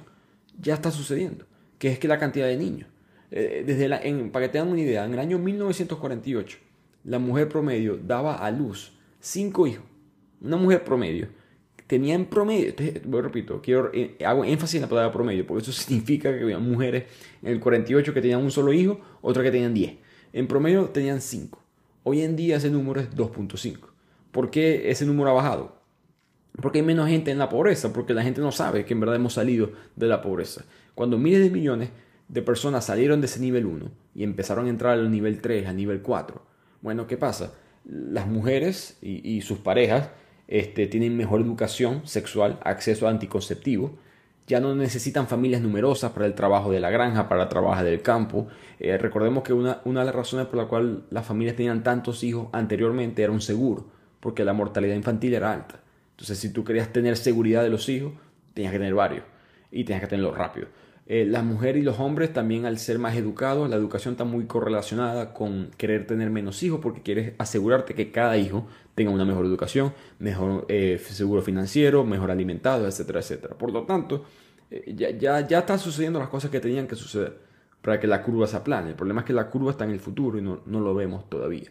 [0.58, 1.44] ya está sucediendo,
[1.78, 2.88] que es que la cantidad de niños.
[3.30, 4.00] Eh, desde la,
[4.32, 6.56] para que tengan una idea, en el año 1948,
[7.04, 9.84] la mujer promedio daba a luz cinco hijos.
[10.40, 11.28] Una mujer promedio
[11.86, 12.72] tenía en promedio,
[13.20, 17.04] repito, quiero, eh, hago énfasis en la palabra promedio, porque eso significa que había mujeres
[17.42, 19.98] en el 48 que tenían un solo hijo, otras que tenían 10.
[20.32, 21.62] En promedio tenían 5.
[22.04, 23.80] Hoy en día ese número es 2.5.
[24.32, 25.75] ¿Por qué ese número ha bajado?
[26.60, 29.16] Porque hay menos gente en la pobreza, porque la gente no sabe que en verdad
[29.16, 30.64] hemos salido de la pobreza.
[30.94, 31.90] Cuando miles de millones
[32.28, 35.76] de personas salieron de ese nivel 1 y empezaron a entrar al nivel 3, al
[35.76, 36.42] nivel 4,
[36.80, 37.52] bueno, ¿qué pasa?
[37.84, 40.10] Las mujeres y, sus parejas
[40.48, 43.92] este, tienen mejor educación sexual, acceso a anticonceptivos,
[44.46, 48.00] ya no necesitan familias numerosas para el trabajo de la granja, para el trabajo del
[48.00, 48.46] campo.
[48.78, 52.22] Eh, recordemos que una, una, de las razones por la cual las familias tenían tantos
[52.22, 53.86] hijos anteriormente era un seguro,
[54.20, 55.80] porque la mortalidad infantil era alta.
[56.16, 58.14] Entonces, si tú querías tener seguridad de los hijos,
[58.54, 59.24] tenías que tener varios
[59.70, 60.68] y tenías que tenerlos rápido.
[61.08, 64.46] Eh, las mujeres y los hombres también al ser más educados, la educación está muy
[64.46, 69.44] correlacionada con querer tener menos hijos porque quieres asegurarte que cada hijo tenga una mejor
[69.44, 73.56] educación, mejor eh, seguro financiero, mejor alimentado, etcétera, etcétera.
[73.56, 74.24] Por lo tanto,
[74.70, 77.36] eh, ya, ya, ya están sucediendo las cosas que tenían que suceder
[77.82, 78.88] para que la curva se aplane.
[78.88, 81.28] El problema es que la curva está en el futuro y no, no lo vemos
[81.28, 81.70] todavía.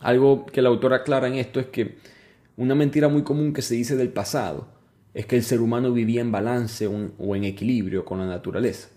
[0.00, 1.98] Algo que el autor aclara en esto es que
[2.58, 4.66] una mentira muy común que se dice del pasado
[5.14, 8.88] es que el ser humano vivía en balance o en equilibrio con la naturaleza.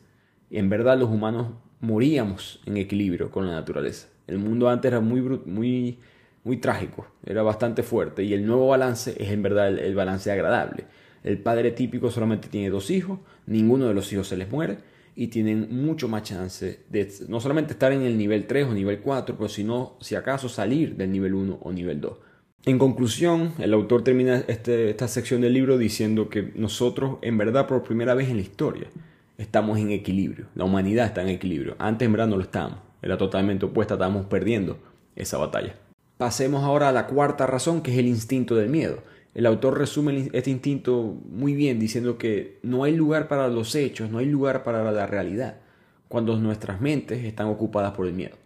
[0.50, 4.08] Y en verdad los humanos moríamos en equilibrio con la naturaleza.
[4.26, 6.00] El mundo antes era muy, muy,
[6.44, 10.86] muy trágico, era bastante fuerte y el nuevo balance es en verdad el, balance agradable.
[11.24, 14.80] El padre típico solamente tiene dos hijos, ninguno de los hijos se les muere
[15.16, 19.02] y tienen mucho más chance de no solamente estar en el nivel 3 o nivel
[19.02, 22.31] 4, pero sino si acaso salir del nivel 1 o nivel 2.
[22.64, 27.66] En conclusión, el autor termina este, esta sección del libro diciendo que nosotros, en verdad,
[27.66, 28.88] por primera vez en la historia,
[29.40, 30.46] estamos en equilibrio.
[30.54, 31.76] La humanidad está en equilibrio.
[31.80, 32.78] Antes, en verdad, no lo estábamos.
[33.02, 34.78] Era totalmente opuesta, estábamos perdiendo
[35.16, 35.76] esa batalla.
[36.20, 39.00] Pasemos ahora a la cuarta razón, que es el instinto del miedo.
[39.34, 44.12] El autor resume este instinto muy bien diciendo que no hay lugar para los hechos,
[44.12, 45.56] no hay lugar para la realidad,
[46.10, 48.41] cuando nuestras mentes están ocupadas por el miedo.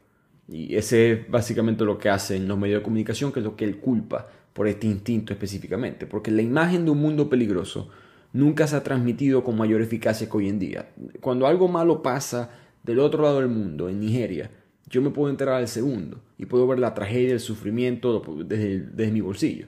[0.48, 3.66] Y ese es básicamente lo que hacen los medios de comunicación, que es lo que
[3.66, 6.06] él culpa por este instinto específicamente.
[6.06, 7.90] Porque la imagen de un mundo peligroso
[8.32, 10.90] nunca se ha transmitido con mayor eficacia que hoy en día.
[11.22, 12.52] Cuando algo malo pasa
[12.84, 14.52] del otro lado del mundo, en Nigeria,
[14.88, 19.22] yo me puedo enterar al segundo y puedo ver la tragedia, el sufrimiento desde, mi
[19.22, 19.68] bolsillo.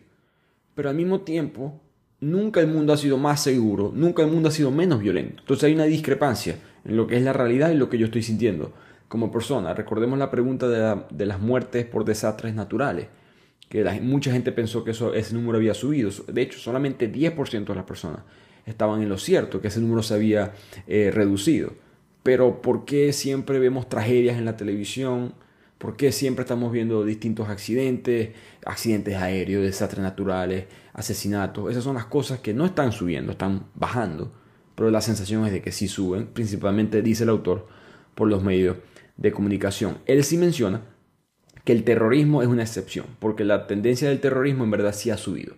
[0.75, 1.81] Pero al mismo tiempo,
[2.19, 5.41] nunca el mundo ha sido más seguro, nunca el mundo ha sido menos violento.
[5.41, 8.21] Entonces hay una discrepancia en lo que es la realidad y lo que yo estoy
[8.21, 8.73] sintiendo
[9.07, 9.73] como persona.
[9.73, 13.07] Recordemos la pregunta de, las muertes por desastres naturales,
[13.69, 16.09] que mucha gente pensó que eso, ese número había subido.
[16.27, 18.21] De hecho, solamente 10% de las personas
[18.65, 20.53] estaban en lo cierto, que ese número se había
[20.87, 21.73] eh, reducido.
[22.23, 25.33] Pero ¿por qué siempre vemos tragedias en la televisión?
[25.77, 28.31] ¿Por qué siempre estamos viendo distintos accidentes,
[28.65, 31.71] accidentes aéreos, desastres naturales, asesinatos?
[31.71, 34.33] Esas son las cosas que no están subiendo, están bajando.
[34.75, 37.67] Pero la sensación es de que sí suben, principalmente dice el autor,
[38.15, 38.77] por los medios
[39.17, 39.97] de comunicación.
[40.05, 40.81] Él sí menciona
[41.63, 45.17] que el terrorismo es una excepción, porque la tendencia del terrorismo en verdad sí ha
[45.17, 45.55] subido.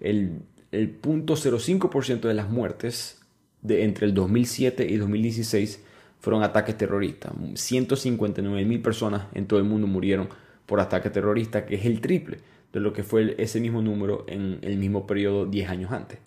[0.00, 0.42] El,
[0.72, 3.20] el 0.05% de las muertes
[3.62, 5.84] de entre el 2007 y 2016
[6.18, 7.32] fueron ataques terroristas.
[7.54, 10.28] 159 mil personas en todo el mundo murieron
[10.66, 12.38] por ataques terroristas, que es el triple
[12.72, 16.18] de lo que fue ese mismo número en el mismo periodo 10 años antes.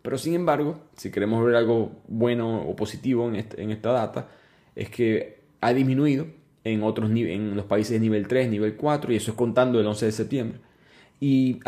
[0.00, 4.28] Pero sin embargo, si queremos ver algo bueno o positivo en, este, en esta data,
[4.74, 6.26] es que ha disminuido
[6.64, 9.86] en, otros, en los países de nivel 3, nivel 4, y eso es contando el
[9.86, 10.58] 11 de septiembre.
[11.20, 11.60] Y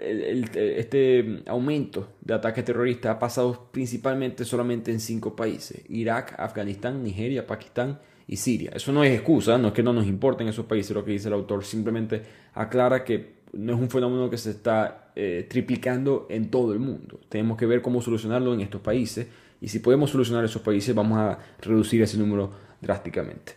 [0.00, 7.46] este aumento de ataques terroristas ha pasado principalmente solamente en cinco países, Irak, Afganistán, Nigeria,
[7.46, 8.72] Pakistán y Siria.
[8.74, 11.28] Eso no es excusa, no es que no nos importen esos países lo que dice
[11.28, 12.22] el autor, simplemente
[12.54, 17.20] aclara que no es un fenómeno que se está eh, triplicando en todo el mundo.
[17.28, 19.28] Tenemos que ver cómo solucionarlo en estos países
[19.60, 23.54] y si podemos solucionar esos países vamos a reducir ese número drásticamente.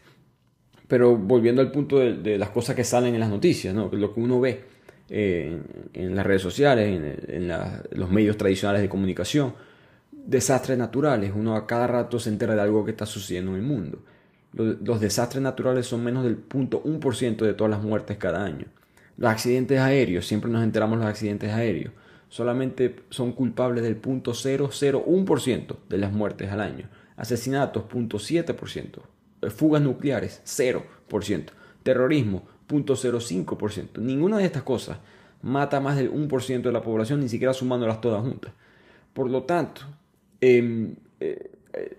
[0.88, 3.90] Pero volviendo al punto de, las cosas que salen en las noticias, ¿no?
[3.92, 4.64] lo que uno ve
[5.10, 5.62] eh,
[5.94, 6.88] en, las redes sociales,
[7.28, 7.48] en,
[7.92, 9.54] los medios tradicionales de comunicación,
[10.12, 13.64] desastres naturales, uno a cada rato se entera de algo que está sucediendo en el
[13.64, 14.00] mundo.
[14.54, 18.66] Los, los desastres naturales son menos del 0.1% de todas las muertes cada año.
[19.18, 21.94] Los accidentes aéreos, siempre nos enteramos de los accidentes aéreos,
[22.30, 29.02] solamente son culpables del 0.001% de las muertes al año Asesinatos, 0.7%.
[29.42, 31.52] Eh, fugas nucleares, 0%.
[31.84, 34.00] Terrorismo, 0.05%.
[34.00, 35.00] Ninguna de estas cosas
[35.42, 38.54] mata más del 1% de la población, ni siquiera sumándolas todas juntas.
[39.14, 39.82] Por lo tanto,
[40.40, 41.52] em, eh,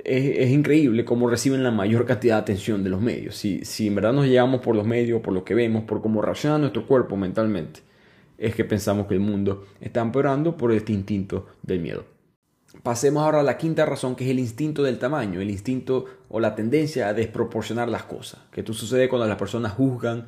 [0.04, 3.36] es, increíble cómo reciben la mayor cantidad de atención de los medios.
[3.36, 6.22] Si, si en verdad nos llevamos por los medios, por lo que vemos, por cómo
[6.22, 7.80] reacciona nuestro cuerpo mentalmente,
[8.38, 12.19] es que pensamos que el mundo está empeorando por este instinto del miedo.
[12.82, 16.38] Pasemos ahora a la quinta razón, que es el instinto del tamaño, el instinto o
[16.38, 20.26] la tendencia a desproporcionar las cosas, que esto sucede cuando las personas juzgan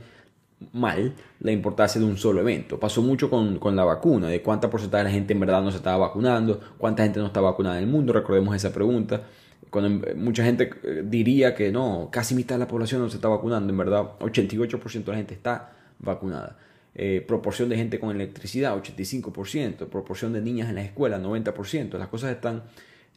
[0.72, 2.78] mal la importancia de un solo evento.
[2.78, 5.70] Pasó mucho con, con, la vacuna, de cuánta porcentaje de la gente en verdad no
[5.70, 9.22] se estaba vacunando, cuánta gente no está vacunada en el mundo, recordemos esa pregunta.
[9.70, 13.28] Cuando mucha gente eh, diría que no, casi mitad de la población no se está
[13.28, 16.59] vacunando, en verdad 88% de la gente está vacunada.
[16.94, 22.09] Eh, proporción de gente con electricidad, 85%, proporción de niñas en la escuela, 90%, las
[22.09, 22.64] cosas están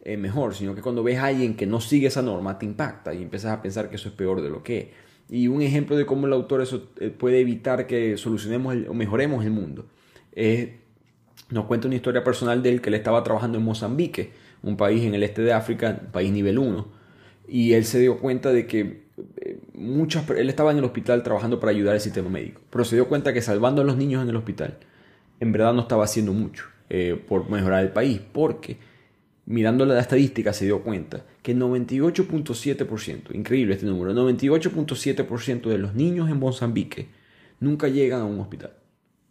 [0.03, 3.13] eh, mejor, sino que cuando ves a alguien que no sigue esa norma te impacta
[3.13, 4.88] y empiezas a pensar que eso es peor de lo que es.
[5.29, 9.43] Y un ejemplo de cómo el autor eso eh, puede evitar que solucionemos o mejoremos
[9.43, 9.88] el mundo
[11.49, 14.31] nos cuenta una historia personal de él que él estaba trabajando en Mozambique,
[14.63, 16.88] un país en el este de África, país nivel 1,
[17.47, 19.05] y él se dio cuenta de que
[19.77, 23.07] muchas, él estaba en el hospital trabajando para ayudar al sistema médico, pero se dio
[23.07, 24.77] cuenta que salvando a los niños en el hospital,
[25.39, 28.77] en verdad no estaba haciendo mucho eh, por mejorar el país, porque
[29.45, 36.29] mirando la estadística se dio cuenta que 98.7%, increíble este número, 98.7% de los niños
[36.29, 37.09] en Mozambique
[37.59, 38.73] nunca llegan a un hospital.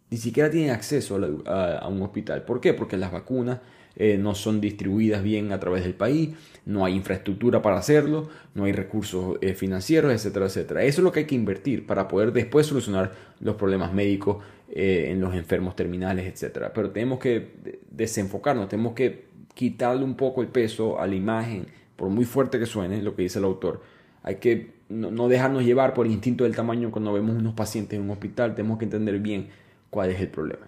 [0.09, 2.43] Ni siquiera tienen acceso a, un hospital.
[2.43, 2.73] ¿Por qué?
[2.73, 3.59] Porque las vacunas
[3.95, 6.31] eh, no son distribuidas bien a través del país,
[6.65, 10.83] no hay infraestructura para hacerlo, no hay recursos eh, financieros, etcétera, etcétera.
[10.83, 15.07] Eso es lo que hay que invertir para poder después solucionar los problemas médicos eh,
[15.11, 16.73] en los enfermos terminales, etcétera.
[16.73, 17.51] Pero tenemos que
[17.89, 22.65] desenfocarnos, tenemos que quitarle un poco el peso a la imagen, por muy fuerte que
[22.65, 23.81] suene lo que dice el autor.
[24.23, 28.05] Hay que no, dejarnos llevar por el instinto del tamaño cuando vemos unos pacientes en
[28.05, 29.49] un hospital, tenemos que entender bien
[29.89, 30.67] cuál es el problema.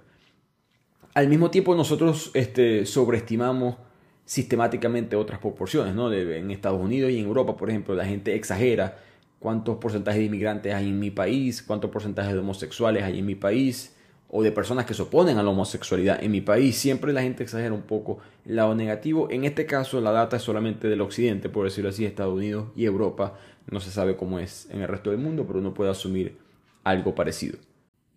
[1.17, 3.77] Al mismo tiempo nosotros este, sobreestimamos
[4.23, 6.13] sistemáticamente otras proporciones, ¿no?
[6.13, 8.99] en Estados Unidos y en Europa, por ejemplo, la gente exagera
[9.39, 13.33] cuántos porcentajes de inmigrantes hay en mi país, cuántos porcentajes de homosexuales hay en mi
[13.33, 13.95] país,
[14.29, 16.77] o de personas que se oponen a la homosexualidad en mi país.
[16.77, 19.27] Siempre la gente exagera un poco el lado negativo.
[19.31, 22.85] En este caso, la data es solamente del occidente, por decirlo así, Estados Unidos y
[22.85, 23.39] Europa.
[23.71, 26.37] No se sabe cómo es en el resto del mundo, pero uno puede asumir
[26.83, 27.57] algo parecido.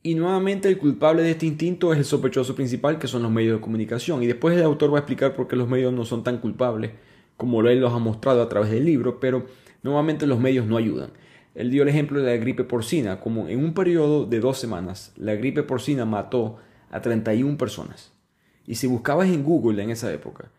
[0.03, 3.59] Y nuevamente el culpable de este instinto es el sospechoso principal, que son los medios
[3.59, 4.23] de comunicación.
[4.23, 6.93] Y después el autor va a explicar por qué los medios no son tan culpables
[7.37, 9.47] como él los ha mostrado a través del libro, pero
[9.83, 11.11] nuevamente los medios no ayudan.
[11.55, 15.13] Él dio el ejemplo de la gripe porcina, como en un periodo de dos semanas,
[15.17, 16.59] la gripe porcina mató
[16.91, 18.13] a 31 personas.
[18.67, 20.51] Y si buscabas en Google en esa época,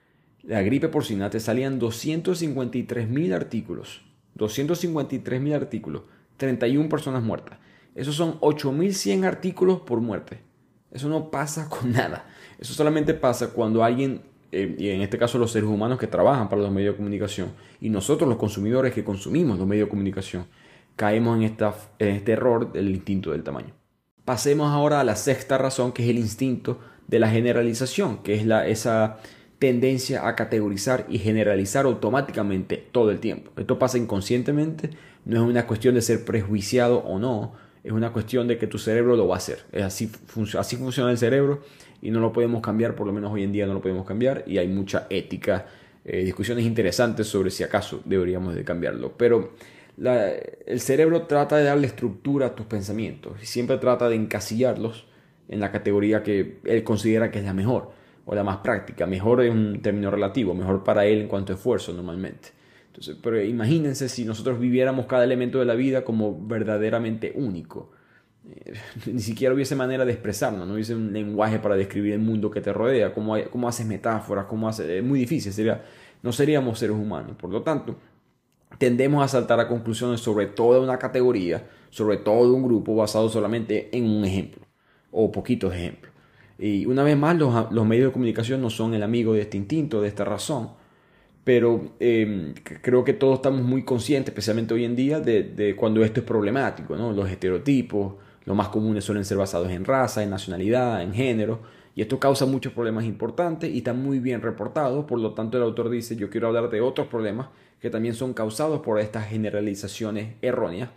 [0.43, 4.01] la gripe porcina te salían 253 mil artículos.
[4.35, 6.01] 253 mil artículos,
[6.37, 7.59] 31 personas muertas.
[7.95, 10.39] Esos son 8100 artículos por muerte.
[10.91, 12.25] Eso no pasa con nada.
[12.59, 16.49] Eso solamente pasa cuando alguien, eh, y en este caso los seres humanos que trabajan
[16.49, 20.45] para los medios de comunicación, y nosotros los consumidores que consumimos los medios de comunicación,
[20.95, 23.73] caemos en, esta, este error del instinto del tamaño.
[24.25, 28.45] Pasemos ahora a la sexta razón, que es el instinto de la generalización, que es
[28.45, 29.17] la, esa
[29.57, 33.51] tendencia a categorizar y generalizar automáticamente todo el tiempo.
[33.57, 34.91] Esto pasa inconscientemente,
[35.25, 38.77] no es una cuestión de ser prejuiciado o no, es una cuestión de que tu
[38.77, 39.59] cerebro lo va a hacer.
[39.71, 40.11] Es así,
[40.57, 41.61] así funciona el cerebro
[42.01, 44.43] y no lo podemos cambiar, por lo menos hoy en día no lo podemos cambiar
[44.45, 45.65] y hay mucha ética,
[46.05, 49.13] eh, discusiones interesantes sobre si acaso deberíamos de cambiarlo.
[49.17, 49.53] Pero
[50.65, 55.05] el cerebro trata de darle estructura a tus pensamientos y siempre trata de encasillarlos
[55.47, 57.91] en la categoría que él considera que es la mejor
[58.25, 59.05] o la más práctica.
[59.05, 62.60] Mejor es un término relativo, mejor para él en cuanto a esfuerzo normalmente
[63.21, 67.91] pero imagínense si nosotros viviéramos cada elemento de la vida como verdaderamente único.
[68.49, 68.73] Eh,
[69.11, 72.61] ni siquiera hubiese manera de expresarnos, no hubiese un lenguaje para describir el mundo que
[72.61, 74.89] te rodea, cómo, cómo haces metáforas, cómo haces...
[74.89, 75.83] Es muy difícil, sería,
[76.21, 77.35] no seríamos seres humanos.
[77.37, 77.97] Por lo tanto,
[78.77, 83.95] tendemos a saltar a conclusiones sobre toda una categoría, sobre todo un grupo basado solamente
[83.95, 84.65] en un ejemplo
[85.11, 86.11] o poquitos ejemplos.
[86.57, 89.57] Y una vez más, los, los medios de comunicación no son el amigo de este
[89.57, 90.71] instinto, de esta razón,
[91.43, 96.19] pero em, creo que todos estamos muy conscientes, especialmente hoy en día, de, cuando esto
[96.19, 97.11] es problemático, ¿no?
[97.11, 98.13] Los estereotipos,
[98.45, 101.59] los más comunes suelen ser basados en raza, en nacionalidad, en género,
[101.95, 105.63] y esto causa muchos problemas importantes y está muy bien reportado, por lo tanto el
[105.63, 107.47] autor dice, yo quiero hablar de otros problemas
[107.81, 110.89] que también son causados por estas generalizaciones erróneas,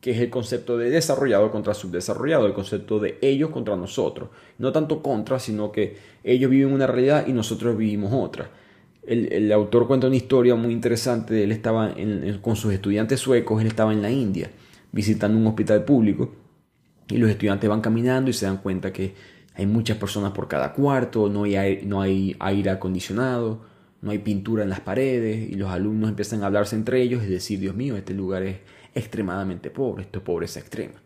[0.00, 4.28] que es el concepto de desarrollado contra subdesarrollado, el concepto de ellos contra nosotros,
[4.58, 8.50] no tanto contra, sino que ellos viven una realidad y nosotros vivimos otra
[9.06, 11.44] El, autor cuenta una historia muy interesante.
[11.44, 11.94] Él estaba
[12.42, 14.50] con sus estudiantes suecos, él estaba en la India
[14.92, 16.34] visitando un hospital público
[17.08, 19.14] y los estudiantes van caminando y se dan cuenta que
[19.54, 23.60] hay muchas personas por cada cuarto, no hay, no hay aire acondicionado,
[24.02, 27.26] no hay pintura en las paredes y los alumnos empiezan a hablarse entre ellos y
[27.26, 28.58] decir, Dios mío, este lugar es
[28.94, 31.02] extremadamente pobre, esto es pobreza extrema.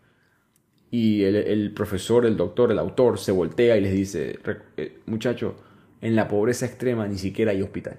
[0.91, 4.39] Y el, profesor, el doctor, el autor se voltea y les dice,
[4.77, 5.55] eh, muchachos,
[6.01, 7.99] en la pobreza extrema ni siquiera hay hospital.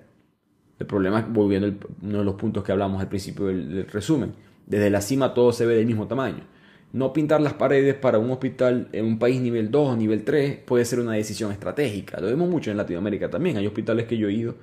[0.79, 1.71] El problema, volviendo a
[2.01, 4.33] uno de los puntos que hablamos al principio del, resumen,
[4.65, 6.43] desde la cima todo se ve del mismo tamaño.
[6.93, 10.57] No pintar las paredes para un hospital en un país nivel 2 o nivel 3
[10.65, 12.19] puede ser una decisión estratégica.
[12.19, 13.57] Lo vemos mucho en Latinoamérica también.
[13.57, 14.55] Hay hospitales que yo he ido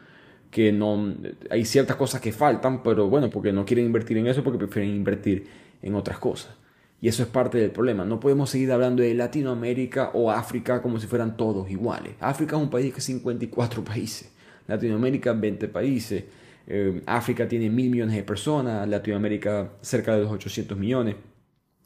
[0.51, 1.15] que no
[1.51, 4.95] hay ciertas cosas que faltan, pero bueno, porque no quieren invertir en eso, porque prefieren
[4.95, 5.47] invertir
[5.83, 6.55] en otras cosas.
[7.01, 8.05] Y eso es parte del problema.
[8.05, 12.15] No podemos seguir hablando de Latinoamérica o África como si fueran todos iguales.
[12.21, 14.33] África es un país que es 54 países.
[14.67, 16.25] Latinoamérica 20 países.
[16.67, 18.89] Eh, África tiene mil millones de personas.
[18.89, 21.15] Latinoamérica cerca de los 800 millones.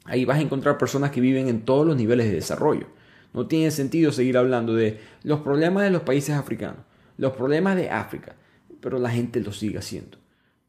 [0.05, 2.87] Ahí vas a encontrar personas que viven en todos los niveles de desarrollo.
[3.33, 6.81] No tiene sentido seguir hablando de los problemas de los países africanos,
[7.17, 8.35] los problemas de África,
[8.79, 10.17] pero la gente lo sigue haciendo.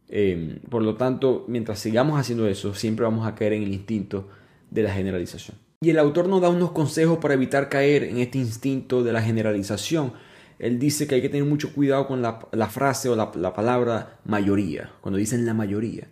[0.09, 4.29] Em, por lo tanto, mientras sigamos haciendo eso, siempre vamos a caer en el instinto
[4.71, 5.57] de la generalización.
[5.81, 9.23] Y el autor nos da unos consejos para evitar caer en este instinto de la
[9.23, 10.13] generalización.
[10.59, 14.19] Él dice que hay que tener mucho cuidado con la, frase o la, la, palabra
[14.25, 16.09] mayoría, cuando dicen la mayoría.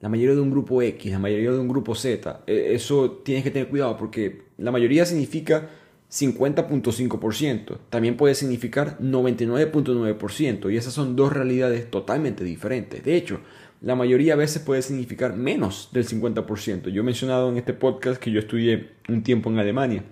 [0.00, 2.42] La mayoría de un grupo X, la mayoría de un grupo Z.
[2.46, 5.68] E, eso tienes que tener cuidado porque la mayoría significa
[6.12, 13.02] 50.5%, también puede significar 99.9% y esas son dos realidades totalmente diferentes.
[13.02, 13.40] De hecho,
[13.80, 16.90] la mayoría a veces puede significar menos del 50%.
[16.90, 20.04] Yo he mencionado en este podcast que yo estudié un tiempo en Alemania,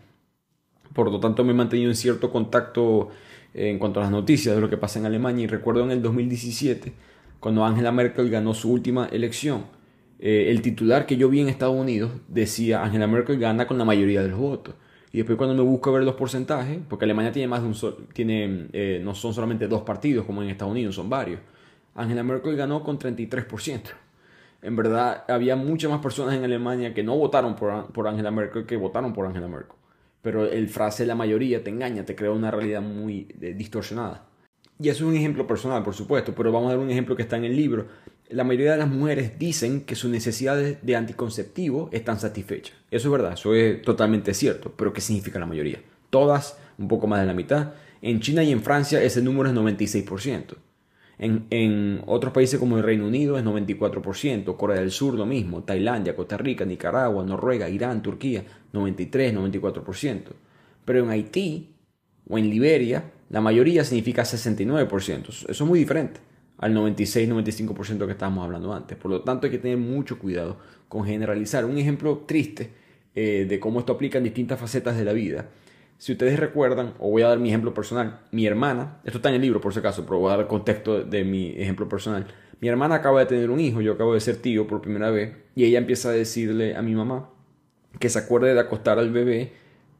[0.94, 3.10] por lo tanto me he mantenido en cierto contacto
[3.52, 6.00] en cuanto a las noticias de lo que pasa en Alemania y recuerdo en el
[6.00, 6.94] 2017,
[7.40, 9.66] cuando Angela Merkel ganó su última elección,
[10.18, 13.84] eh, el titular que yo vi en Estados Unidos decía Angela Merkel gana con la
[13.84, 14.74] mayoría de los votos.
[15.12, 18.06] Y después cuando me busco ver los porcentajes, porque Alemania tiene más de un sol,
[18.12, 21.40] tiene, eh, no son solamente dos partidos como en Estados Unidos, son varios.
[21.94, 23.90] Angela Merkel ganó con 33%.
[24.62, 28.66] En verdad, había muchas más personas en Alemania que no votaron por, por Angela Merkel
[28.66, 29.76] que votaron por Angela Merkel.
[30.22, 34.26] Pero el frase la mayoría te engaña, te crea una realidad muy eh, distorsionada.
[34.78, 37.22] Y eso es un ejemplo personal, por supuesto, pero vamos a dar un ejemplo que
[37.22, 37.86] está en el libro.
[38.30, 42.76] La mayoría de las mujeres dicen que sus necesidades de anticonceptivo están satisfechas.
[42.92, 45.80] Eso es verdad, eso es totalmente cierto, pero ¿qué significa la mayoría?
[46.10, 47.72] Todas, un poco más de la mitad.
[48.02, 50.54] En China y en Francia ese número es 96%.
[51.18, 56.14] En, otros países como el Reino Unido es 94%, Corea del Sur lo mismo, Tailandia,
[56.14, 60.22] Costa Rica, Nicaragua, Noruega, Irán, Turquía, 93, 94%.
[60.84, 61.74] Pero en Haití
[62.28, 65.28] o en Liberia la mayoría significa 69%.
[65.28, 66.29] Eso es muy diferente
[66.60, 68.96] al 96-95% que estábamos hablando antes.
[68.96, 70.58] Por lo tanto, hay que tener mucho cuidado
[70.88, 71.64] con generalizar.
[71.64, 72.70] Un ejemplo triste
[73.14, 75.48] eh, de cómo esto aplica en distintas facetas de la vida.
[75.96, 79.36] Si ustedes recuerdan, o voy a dar mi ejemplo personal, mi hermana, esto está en
[79.36, 82.26] el libro por si acaso, pero voy a dar el contexto de mi ejemplo personal.
[82.60, 85.34] Mi hermana acaba de tener un hijo, yo acabo de ser tío por primera vez,
[85.54, 87.30] y ella empieza a decirle a mi mamá
[87.98, 89.52] que se acuerde de acostar al bebé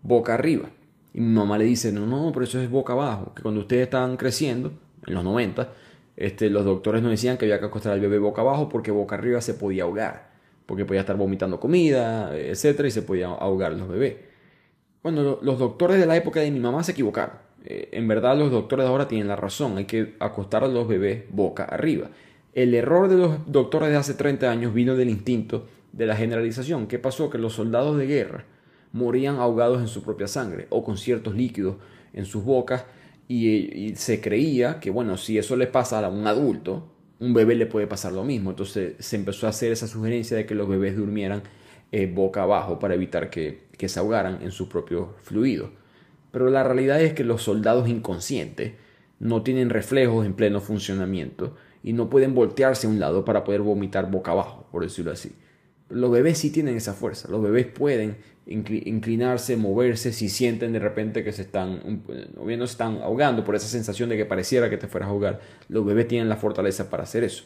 [0.02, 0.70] boca arriba.
[1.12, 3.82] Y mi mamá le dice, no, no, pero eso es boca abajo, que cuando ustedes
[3.82, 4.72] estaban creciendo,
[5.06, 5.72] en los 90,
[6.20, 9.14] este, los doctores nos decían que había que acostar al bebé boca abajo porque boca
[9.14, 10.28] arriba se podía ahogar,
[10.66, 14.16] porque podía estar vomitando comida, etcétera, y se podía ahogar los bebés.
[15.02, 17.36] Bueno, los doctores de la época de mi mamá se equivocaron.
[17.64, 20.86] Eh, en verdad los doctores de ahora tienen la razón, hay que acostar a los
[20.86, 22.10] bebés boca arriba.
[22.52, 26.86] El error de los doctores de hace 30 años vino del instinto de la generalización.
[26.86, 27.30] ¿Qué pasó?
[27.30, 28.44] Que los soldados de guerra
[28.92, 31.76] morían ahogados en su propia sangre o con ciertos líquidos
[32.12, 32.84] en sus bocas
[33.33, 36.89] y, se creía que, bueno, si eso le pasa a un adulto,
[37.20, 38.51] un bebé le puede pasar lo mismo.
[38.51, 41.43] Entonces se empezó a hacer esa sugerencia de que los bebés durmieran
[41.93, 45.70] eh, boca abajo para evitar que, que se ahogaran en sus propios fluidos.
[46.33, 48.72] Pero la realidad es que los soldados inconscientes
[49.20, 51.55] no tienen reflejos en pleno funcionamiento
[51.85, 55.31] y no pueden voltearse a un lado para poder vomitar boca abajo, por decirlo así.
[55.91, 58.16] Los bebés sí tienen esa fuerza, los bebés pueden
[58.47, 62.03] inclinarse, moverse, si sienten de repente que se están,
[62.36, 65.84] o están ahogando por esa sensación de que pareciera que te fueras a ahogar, los
[65.84, 67.45] bebés tienen la fortaleza para hacer eso.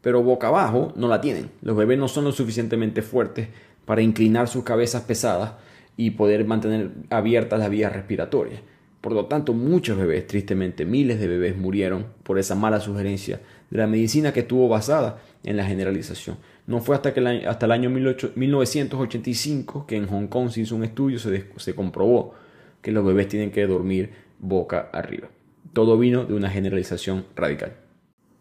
[0.00, 3.48] Pero boca abajo no la tienen, los bebés no son lo suficientemente fuertes
[3.84, 5.52] para inclinar sus cabezas pesadas
[5.96, 8.60] y poder mantener abiertas las vías respiratorias.
[9.00, 13.78] Por lo tanto, muchos bebés, tristemente miles de bebés murieron por esa mala sugerencia de
[13.78, 16.36] la medicina que estuvo basada en la generalización.
[16.66, 20.76] No fue hasta, que el, hasta el año 1985 que en Hong Kong se hizo
[20.76, 22.34] un estudio, se, se comprobó
[22.80, 25.28] que los bebés tienen que dormir boca arriba.
[25.72, 27.76] Todo vino de una generalización radical.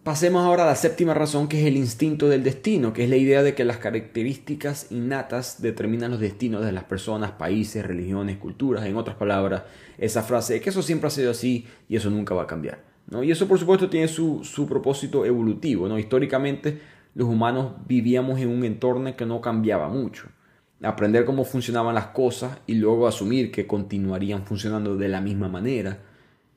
[0.04, 3.18] Pasemos ahora a la séptima razón, que es el instinto del destino, que es la
[3.18, 8.84] idea de que las características innatas determinan los destinos de las personas, países, religiones, culturas.
[8.86, 9.62] En otras palabras,
[10.00, 12.91] esa frase de que eso siempre ha sido así y eso nunca va a cambiar.
[13.12, 13.24] ¿No?
[13.24, 15.88] Y eso, por supuesto, tiene su, su propósito evolutivo.
[15.88, 16.00] ¿no?
[16.00, 16.80] Históricamente,
[17.14, 20.28] los humanos vivíamos en un entorno que no cambiaba mucho.
[20.82, 26.00] Aprender cómo funcionaban las cosas y luego asumir que continuarían funcionando de la misma manera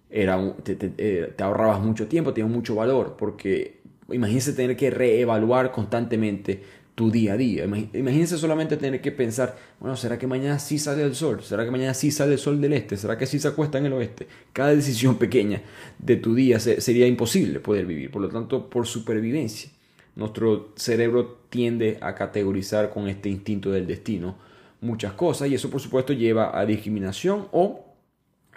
[0.09, 3.81] era eh, te, ahorrabas mucho tiempo, tenía mucho valor, porque
[4.11, 6.63] imagínense tener que reevaluar constantemente
[6.95, 7.65] tu día a día.
[7.65, 11.43] Imagínense solamente tener que pensar, bueno, ¿será que mañana sí sale el sol?
[11.43, 12.97] ¿Será que mañana sí sale el sol del este?
[12.97, 14.29] ¿Será que sí se acuesta en el oeste?
[14.53, 15.63] Cada decisión pequeña
[15.99, 18.11] de tu día sería imposible poder vivir.
[18.11, 19.71] Por lo tanto, por supervivencia,
[20.15, 24.37] nuestro cerebro tiende a categorizar con este instinto del destino
[24.81, 27.87] muchas cosas y eso por supuesto lleva a discriminación o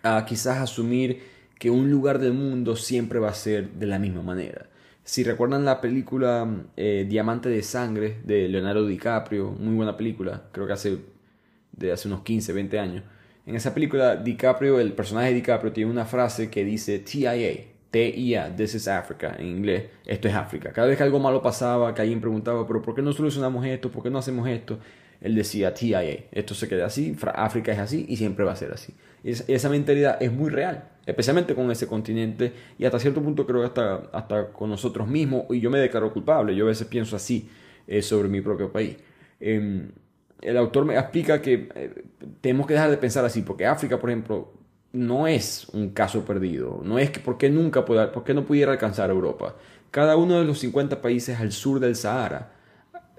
[0.03, 1.21] a quizás asumir
[1.57, 4.67] que un lugar del mundo siempre va a ser de la misma manera.
[5.07, 6.45] Si recuerdan la película
[6.75, 10.97] eh, Diamante de Sangre de Leonardo DiCaprio, muy buena película, creo que hace,
[11.71, 13.03] de hace unos 15, 20 años.
[13.45, 17.31] En esa película, DiCaprio, el personaje de DiCaprio, tiene una frase que dice TIA,
[17.89, 20.73] T-I-A, This is Africa, en inglés, esto es África.
[20.73, 23.89] Cada vez que algo malo pasaba, que alguien preguntaba, pero ¿por qué no solucionamos esto?
[23.89, 24.77] ¿Por qué no hacemos esto?
[25.22, 26.01] Él decía TIA,
[26.32, 28.93] esto se queda así, África es así y siempre va a ser así.
[29.24, 33.68] esa mentalidad es muy real especialmente con ese continente y hasta cierto punto creo que
[33.68, 37.49] hasta, hasta con nosotros mismos, y yo me declaro culpable, yo a veces pienso así
[37.88, 38.97] eh, sobre mi propio país.
[39.39, 39.89] Em,
[40.41, 42.03] el autor me explica que eh,
[42.41, 44.53] tenemos que dejar de pensar así, porque África, por ejemplo,
[44.91, 48.45] no es un caso perdido, no es que por qué nunca pueda, por qué no
[48.45, 49.55] pudiera alcanzar Europa.
[49.91, 52.51] Cada uno de los 50 países al sur del Sahara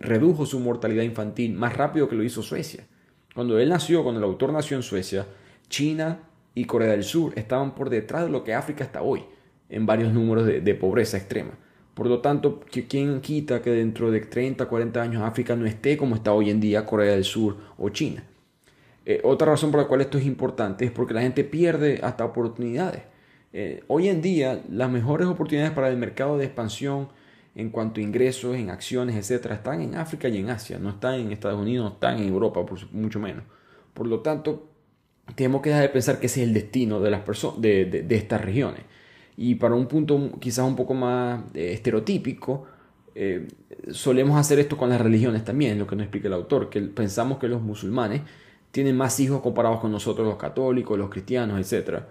[0.01, 2.87] redujo su mortalidad infantil más rápido que lo hizo Suecia.
[3.35, 5.27] Cuando él nació, cuando el autor nació en Suecia,
[5.69, 6.21] China
[6.55, 9.25] y Corea del Sur estaban por detrás de lo que África está hoy,
[9.69, 11.53] en varios números de, pobreza extrema.
[11.95, 16.15] Por lo tanto, ¿quién quita que dentro de 30, 40 años África no esté como
[16.15, 18.25] está hoy en día Corea del Sur o China?
[19.05, 22.25] Eh, otra razón por la cual esto es importante es porque la gente pierde hasta
[22.25, 23.03] oportunidades.
[23.53, 27.09] Eh, hoy en día, las mejores oportunidades para el mercado de expansión
[27.59, 31.15] en cuanto a ingresos, en acciones, etcétera, están en África y en Asia, no están
[31.15, 33.43] en Estados Unidos, no están en Europa, por mucho menos.
[33.93, 34.69] Por lo tanto,
[35.35, 37.23] tenemos que dejar de pensar que ese es el destino de, las
[37.59, 38.83] de, de, estas regiones.
[39.37, 42.65] Y para un punto quizás un poco más eh, estereotípico,
[43.17, 43.49] eh,
[43.91, 47.39] solemos hacer esto con las religiones también, lo que nos explica el autor, que pensamos
[47.39, 48.23] que los musulmanes
[48.71, 52.03] tienen más hijos comparados con nosotros los católicos, los cristianos, etc.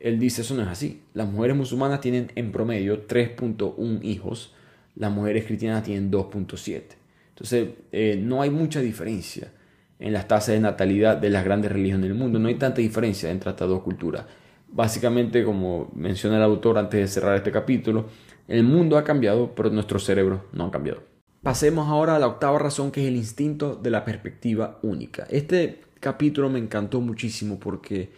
[0.00, 1.02] Él dice eso no es así.
[1.12, 4.54] Las mujeres musulmanas tienen en promedio 3.1 hijos,
[4.98, 6.82] las mujeres cristianas tienen 2.7.
[7.30, 9.52] Entonces eh, no hay mucha diferencia
[9.98, 12.38] en las tasas de natalidad de las grandes religiones del mundo.
[12.38, 14.24] No hay tanta diferencia entre estas dos culturas.
[14.70, 18.06] Básicamente, como menciona el autor antes de cerrar este capítulo,
[18.48, 21.02] el mundo ha cambiado, pero nuestro cerebro no ha cambiado.
[21.42, 25.26] Pasemos ahora a la octava razón, que es el instinto de la perspectiva única.
[25.30, 28.10] Este capítulo me encantó muchísimo porque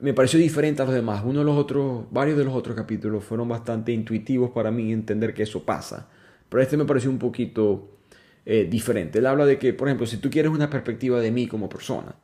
[0.00, 1.22] me pareció diferente a los demás.
[1.24, 5.34] Uno de los otros, varios de los otros capítulos fueron bastante intuitivos para mí entender
[5.34, 6.08] que eso pasa.
[6.48, 7.98] Pero este me pareció un poquito
[8.46, 9.18] eh, diferente.
[9.18, 12.14] Él habla de que, por ejemplo, si tú quieres una perspectiva de mí como persona,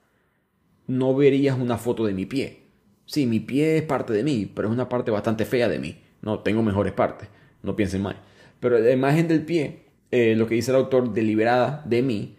[0.86, 2.62] no verías una foto de mi pie.
[3.06, 5.98] Sí, mi pie es parte de mí, pero es una parte bastante fea de mí.
[6.22, 7.28] No, tengo mejores partes,
[7.62, 8.16] no piensen mal.
[8.60, 12.36] Pero la imagen del pie, eh, lo que dice el autor, deliberada de mí,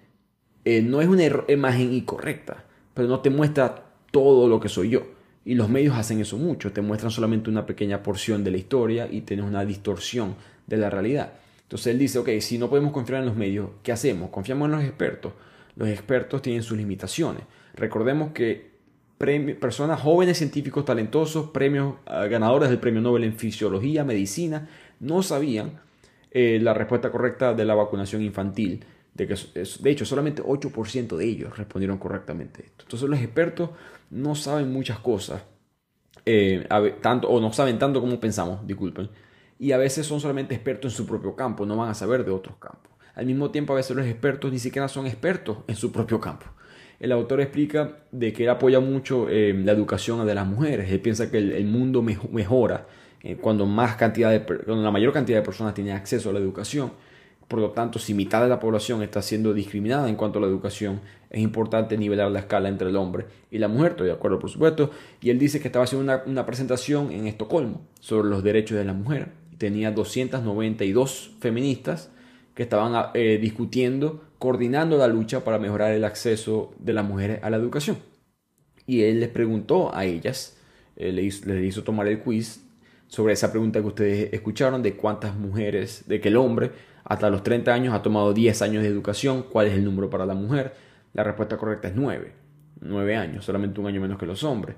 [0.64, 2.66] eh, no es una imagen incorrecta,
[2.96, 5.14] pero no te muestra todo lo que soy yo.
[5.46, 9.08] Y los medios hacen eso mucho, te muestran solamente una pequeña porción de la historia
[9.10, 10.36] y tienes una distorsión
[10.66, 11.34] de la realidad.
[11.62, 14.32] Entonces él dice, ok, si no podemos confiar en los medios, ¿qué hacemos?
[14.32, 15.34] Confiamos en los expertos.
[15.76, 17.43] Los expertos tienen sus limitaciones.
[17.76, 18.76] Recordemos que
[19.60, 24.68] personas jóvenes, científicos talentosos, premios, ah, ganadores del premio Nobel en fisiología, medicina,
[25.00, 25.80] no sabían
[26.32, 28.84] eh, la respuesta correcta de la vacunación infantil.
[29.14, 32.84] De, que, de hecho, solamente 8% de ellos respondieron correctamente esto.
[32.84, 33.70] Entonces los expertos
[34.10, 35.43] no saben muchas cosas,
[36.26, 36.68] eh,
[37.01, 39.10] tanto, o no saben tanto como pensamos, disculpen
[39.60, 42.32] y a veces son solamente expertos en su propio campo, no van a saber de
[42.32, 42.91] otros campos.
[43.14, 46.45] Al mismo tiempo, a veces los expertos ni siquiera son expertos en su propio campo.
[46.99, 50.91] El autor explica de que él apoya mucho eh, la educación de las mujeres.
[50.91, 52.88] Él piensa que el, mundo mejora
[53.22, 56.39] eh, cuando, más cantidad de, cuando la mayor cantidad de personas tienen acceso a la
[56.39, 56.91] educación.
[57.48, 60.48] Por lo tanto, si mitad de la población está siendo discriminada en cuanto a la
[60.48, 63.91] educación, es importante nivelar la escala entre el hombre y la mujer.
[63.91, 64.89] Estoy de acuerdo, por supuesto.
[65.22, 68.93] Y él dice que estaba haciendo una, presentación en Estocolmo sobre los derechos de la
[68.93, 72.10] mujer tenía 292 feministas
[72.54, 77.50] que estaban eh, discutiendo, coordinando la lucha para mejorar el acceso de las mujeres a
[77.50, 77.98] la educación.
[78.88, 80.58] Y él les preguntó a ellas,
[80.96, 82.62] eh, les, hizo tomar el quiz
[83.08, 86.72] sobre esa pregunta que ustedes escucharon de cuántas mujeres, de que el hombre
[87.03, 90.26] hasta los 30 años ha tomado 10 años de educación, cuál es el número para
[90.26, 90.74] la mujer.
[91.14, 92.34] La respuesta correcta es 9.
[92.82, 94.76] 9 años, solamente un año menos que los hombres.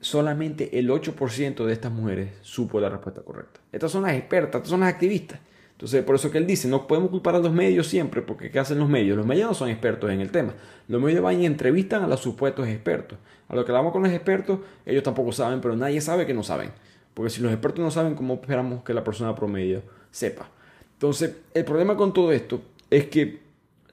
[0.00, 3.60] Solamente el 8% de estas mujeres supo la respuesta correcta.
[3.70, 5.40] Estas son las expertas, estas son las activistas.
[5.72, 8.58] Entonces, por eso que él dice, no podemos culpar a los medios siempre, porque ¿qué
[8.58, 9.16] hacen los medios?
[9.16, 10.54] Los medios no son expertos en el tema.
[10.88, 13.18] Los medios van y entrevistan a los supuestos expertos.
[13.46, 16.42] A lo que hablamos con los expertos, ellos tampoco saben, pero nadie sabe que no
[16.42, 16.70] saben.
[17.18, 20.48] Porque si los expertos no saben, ¿cómo esperamos que la persona promedio sepa?
[20.92, 23.40] Entonces, el problema con todo esto es que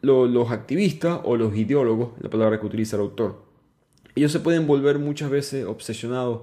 [0.01, 3.41] los activistas o los ideólogos, la palabra que utiliza el autor,
[4.13, 6.41] ellos se pueden volver muchas veces obsesionados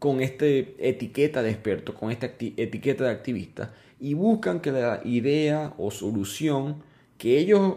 [0.00, 5.74] con esta etiqueta de experto, con esta etiqueta de activista, y buscan que la idea
[5.78, 6.82] o solución
[7.18, 7.76] que ellos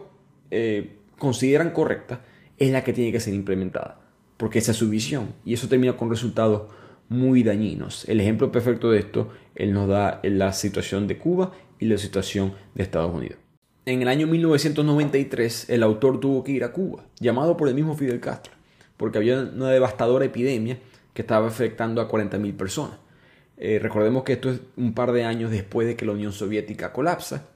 [0.49, 2.21] eh, consideran correcta
[2.57, 4.01] es la que tiene que ser implementada,
[4.37, 6.63] porque esa es su visión, y eso termina con resultados
[7.09, 8.07] muy dañinos.
[8.07, 12.53] El ejemplo perfecto de esto, él nos da la situación de Cuba y la situación
[12.75, 13.37] de Estados Unidos.
[13.85, 17.95] En el año 1993, el autor tuvo que ir a Cuba, llamado por el mismo
[17.95, 18.53] Fidel Castro,
[18.95, 20.79] porque había una devastadora epidemia
[21.13, 22.97] que estaba afectando a 40.000 personas.
[23.57, 26.91] Eh, recordemos que esto es un par de años después de que la Unión Soviética
[26.93, 27.49] colapsa.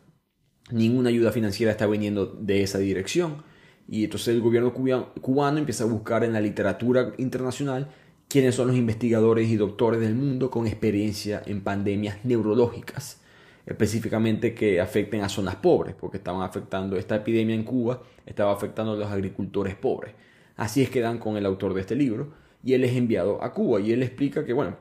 [0.70, 3.44] Ninguna ayuda financiera está viniendo de esa dirección.
[3.88, 7.88] Y entonces el gobierno cubano empieza a buscar en la literatura internacional
[8.28, 13.22] quiénes son los investigadores y doctores del mundo con experiencia en pandemias neurológicas,
[13.66, 18.94] específicamente que afecten a zonas pobres, porque estaban afectando esta epidemia en Cuba, estaba afectando
[18.94, 20.14] a los agricultores pobres.
[20.56, 23.54] Así es que dan con el autor de este libro y él es enviado a
[23.54, 24.78] Cuba y él explica que, bueno,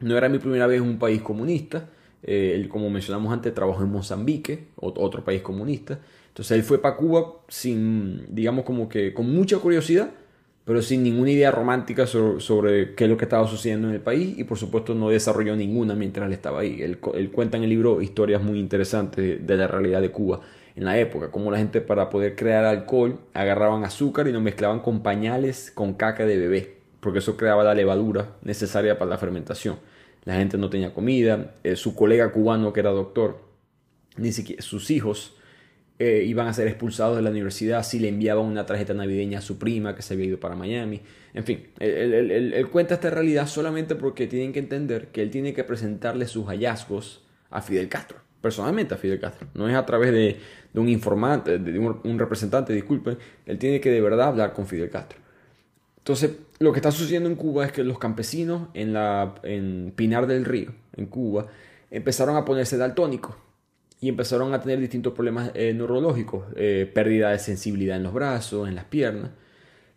[0.00, 1.88] no era mi primera vez en un país comunista,
[2.22, 5.98] eh, él, como mencionamos antes, trabajó en Mozambique, otro país comunista.
[6.28, 10.10] Entonces él fue para Cuba sin, digamos, como que con mucha curiosidad,
[10.64, 14.38] pero sin ninguna idea romántica sobre, qué es lo que estaba sucediendo en el país
[14.38, 16.82] y por supuesto no desarrolló ninguna mientras él estaba ahí.
[16.82, 20.40] Él, cuenta en el libro historias muy interesantes de, la realidad de Cuba
[20.76, 24.80] en la época, como la gente para poder crear alcohol agarraban azúcar y lo mezclaban
[24.80, 29.78] con pañales con caca de bebé, porque eso creaba la levadura necesaria para la fermentación.
[30.24, 33.38] La gente no tenía comida, eh, su colega cubano que era doctor,
[34.16, 35.36] ni siquiera sus hijos
[36.02, 39.42] eh, iban a ser expulsados de la universidad si le enviaban una tarjeta navideña a
[39.42, 41.02] su prima que se había ido para Miami.
[41.34, 45.62] En fin, él, cuenta esta realidad solamente porque tienen que entender que él tiene que
[45.62, 49.48] presentarle sus hallazgos a Fidel Castro, personalmente a Fidel Castro.
[49.52, 50.38] No es a través de,
[50.72, 55.18] un informante, de un, representante, disculpen, él tiene que de verdad hablar con Fidel Castro.
[55.98, 56.30] Entonces,
[56.60, 59.34] lo que está sucediendo en Cuba es que los campesinos en, la,
[59.96, 61.48] Pinar del Río, en Cuba,
[61.90, 63.36] empezaron a ponerse daltónicos
[64.00, 68.68] y empezaron a tener distintos problemas eh, neurológicos, eh, pérdida de sensibilidad en los brazos,
[68.68, 69.30] en las piernas.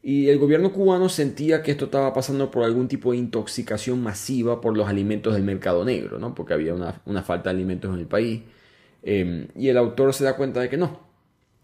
[0.01, 4.59] Y el gobierno cubano sentía que esto estaba pasando por algún tipo de intoxicación masiva
[4.59, 6.35] por los alimentos del mercado negro, ¿no?
[6.35, 8.41] porque había una, falta de alimentos en el país.
[9.01, 10.99] Em, y el autor se da cuenta de que no,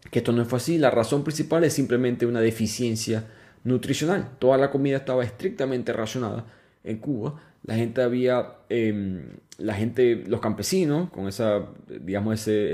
[0.09, 0.77] que esto no fue así.
[0.77, 3.25] La razón principal es simplemente una deficiencia
[3.65, 4.29] nutricional.
[4.39, 6.45] Toda la comida estaba estrictamente racionada
[6.85, 12.73] en Cuba la gente había, em, la gente, los campesinos, con esa, digamos, ese,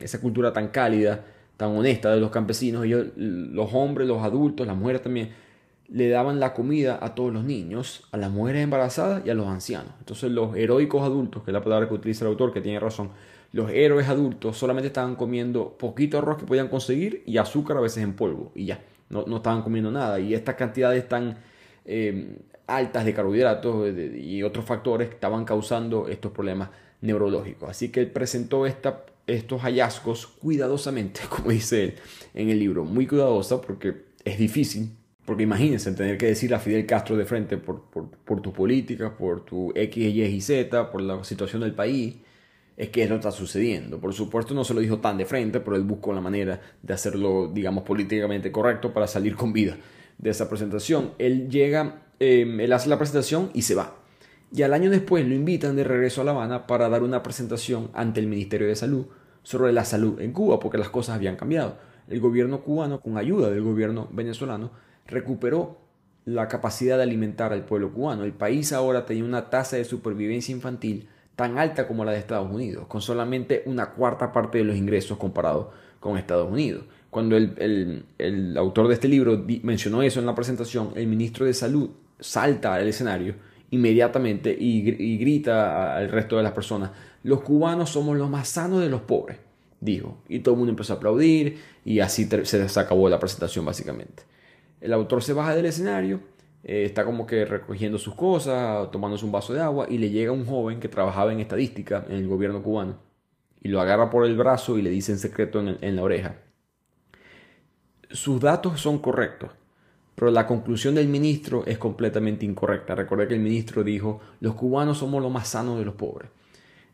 [0.00, 1.24] esa cultura tan cálida,
[1.56, 5.30] tan honesta de los campesinos, ellos, los hombres, los adultos, las mujeres también,
[5.88, 9.46] le daban la comida a todos los niños, a las mujeres embarazadas y a los
[9.48, 9.92] ancianos.
[9.98, 13.10] Entonces los heroicos adultos, que es la palabra que utiliza el autor, que tiene razón,
[13.52, 18.04] los héroes adultos solamente estaban comiendo poquito arroz que podían conseguir y azúcar a veces
[18.04, 20.20] en polvo y ya, no, no estaban comiendo nada.
[20.20, 21.38] Y estas cantidades tan
[21.86, 22.36] em,
[22.68, 26.68] altas de carbohidratos y otros factores que estaban causando estos problemas
[27.00, 27.68] neurológicos.
[27.70, 31.94] Así que él presentó esta, estos hallazgos cuidadosamente, como dice él
[32.34, 33.94] en el libro, muy cuidadosa porque
[34.24, 34.90] es difícil,
[35.24, 39.12] porque imagínense tener que decir a Fidel Castro de frente por, por, por tus políticas,
[39.18, 42.16] por tu X, Y y Z, por la situación del país,
[42.76, 43.98] es que eso está sucediendo.
[43.98, 46.94] Por supuesto no se lo dijo tan de frente, pero él buscó la manera de
[46.94, 49.76] hacerlo, digamos, políticamente correcto para salir con vida
[50.16, 51.12] de esa presentación.
[51.18, 53.94] Él llega Em, él hace la presentación y se va.
[54.52, 57.90] Y al año después lo invitan de regreso a La Habana para dar una presentación
[57.94, 59.06] ante el Ministerio de Salud
[59.42, 61.76] sobre la salud en Cuba, porque las cosas habían cambiado.
[62.08, 64.70] El gobierno cubano, con ayuda del gobierno venezolano,
[65.06, 65.78] recuperó
[66.24, 68.24] la capacidad de alimentar al pueblo cubano.
[68.24, 72.50] El país ahora tenía una tasa de supervivencia infantil tan alta como la de Estados
[72.50, 76.84] Unidos, con solamente una cuarta parte de los ingresos comparado con Estados Unidos.
[77.10, 81.54] Cuando el, el autor de este libro mencionó eso en la presentación, el ministro de
[81.54, 81.90] Salud
[82.20, 83.34] salta al escenario
[83.70, 86.90] inmediatamente y, grita al resto de las personas,
[87.22, 89.38] los cubanos somos los más sanos de los pobres,
[89.80, 90.22] dijo.
[90.28, 94.22] Y todo el mundo empezó a aplaudir y así se, acabó la presentación básicamente.
[94.80, 96.20] El autor se baja del escenario,
[96.64, 100.32] eh, está como que recogiendo sus cosas, tomándose un vaso de agua y le llega
[100.32, 103.08] un joven que trabajaba en estadística en el gobierno cubano
[103.60, 106.36] y lo agarra por el brazo y le dice en secreto en, la oreja.
[108.10, 109.50] Sus datos son correctos,
[110.18, 112.96] pero la conclusión del ministro es completamente incorrecta.
[112.96, 116.28] Recuerda que el ministro dijo, los cubanos somos los más sanos de los pobres.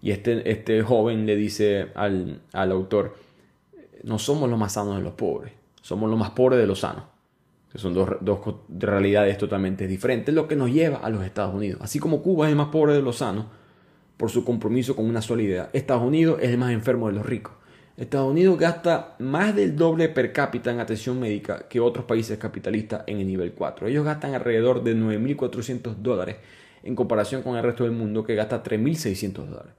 [0.02, 3.16] Y este, este joven le dice al, al autor,
[4.02, 7.04] no somos los más sanos de los pobres, somos los más pobres de los sanos
[7.72, 11.80] que son dos, dos, realidades totalmente diferentes, lo que nos lleva a los Estados Unidos.
[11.82, 13.46] Así como Cuba es el más pobre de los sanos,
[14.16, 17.26] por su compromiso con una sola idea, Estados Unidos es el más enfermo de los
[17.26, 17.54] ricos.
[17.96, 23.04] Estados Unidos gasta más del doble per cápita en atención médica que otros países capitalistas
[23.06, 23.86] en el nivel 4.
[23.86, 26.36] Ellos gastan alrededor de 9.400 dólares
[26.82, 29.72] en comparación con el resto del mundo que gasta 3.600 dólares.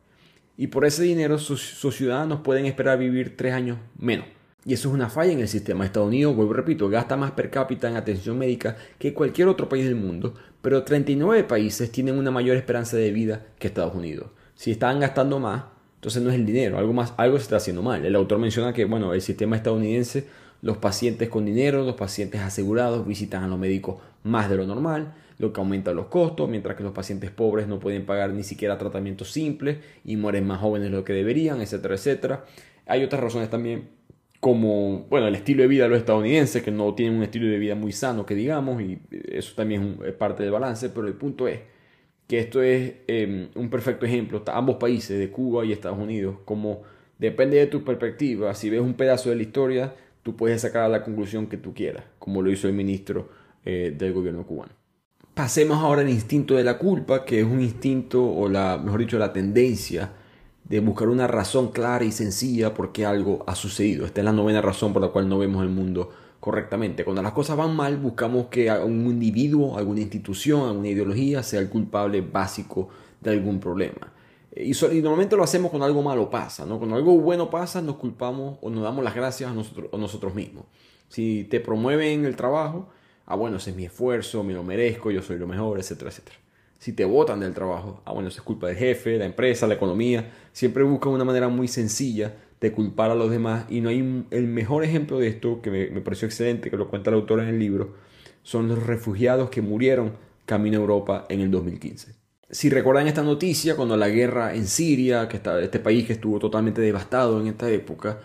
[0.55, 4.27] Y por ese dinero sus, ciudadanos pueden esperar vivir tres años menos.
[4.63, 5.85] Y eso es una falla en el sistema.
[5.85, 9.83] Estados Unidos, vuelvo repito, gasta más per cápita en atención médica que cualquier otro país
[9.83, 14.29] del mundo, pero 39 países tienen una mayor esperanza de vida que Estados Unidos.
[14.55, 15.74] Si están gastando más,
[16.05, 18.05] entonces no es el dinero, algo más, algo se está haciendo mal.
[18.05, 20.27] El autor menciona que, bueno, el sistema estadounidense,
[20.61, 25.15] los pacientes con dinero, los pacientes asegurados visitan a los médicos más de lo normal,
[25.39, 28.77] lo que aumenta los costos, mientras que los pacientes pobres no pueden pagar ni siquiera
[28.77, 32.45] tratamientos simples y mueren más jóvenes de lo que deberían, etcétera, etcétera.
[32.85, 33.89] Hay otras razones también
[34.39, 37.57] como, bueno, el estilo de vida de los estadounidenses, que no tienen un estilo de
[37.57, 41.47] vida muy sano, que digamos, y eso también es parte del balance, pero el punto
[41.47, 41.61] es
[42.27, 46.81] que esto es em, un perfecto ejemplo, ambos países, de Cuba y Estados Unidos, como
[47.19, 51.03] depende de tu perspectiva, si ves un pedazo de la historia, tú puedes sacar la
[51.03, 53.29] conclusión que tú quieras, como lo hizo el ministro
[53.63, 54.73] eh, del gobierno cubano.
[55.33, 59.19] Pasemos ahora al instinto de la culpa, que es un instinto, o la, mejor dicho,
[59.19, 60.11] la tendencia
[60.63, 64.05] de buscar una razón clara y sencilla por qué algo ha sucedido.
[64.05, 66.09] Esta es la novena razón por la cual no vemos el mundo
[66.45, 67.03] correctamente.
[67.03, 71.69] Cuando las cosas van mal, buscamos que un individuo, alguna institución, alguna ideología sea el
[71.69, 72.89] culpable básico
[73.19, 74.13] de algún problema.
[74.55, 76.77] Y, normalmente lo hacemos cuando algo malo pasa, ¿no?
[76.77, 80.35] Cuando algo bueno pasa, nos culpamos o nos damos las gracias a nosotros, a nosotros
[80.35, 80.65] mismos.
[81.09, 82.89] Si te promueven el trabajo,
[83.25, 86.37] ah, bueno, ese es mi esfuerzo, me lo merezco, yo soy lo mejor, etcétera, etcétera
[86.77, 89.73] si te botan del trabajo, ah, bueno, eso es culpa del jefe, la empresa, la
[89.73, 90.31] economía.
[90.51, 94.47] Siempre buscan una manera muy sencilla de culpar a los demás y no hay el
[94.47, 97.59] mejor ejemplo de esto que me, pareció excelente, que lo cuenta el autor en el
[97.59, 97.95] libro,
[98.43, 100.13] son los refugiados que murieron
[100.45, 102.15] camino a Europa en el 2015.
[102.49, 106.39] Si recuerdan esta noticia, cuando la guerra en Siria, que está, este país que estuvo
[106.39, 108.19] totalmente devastado en esta época,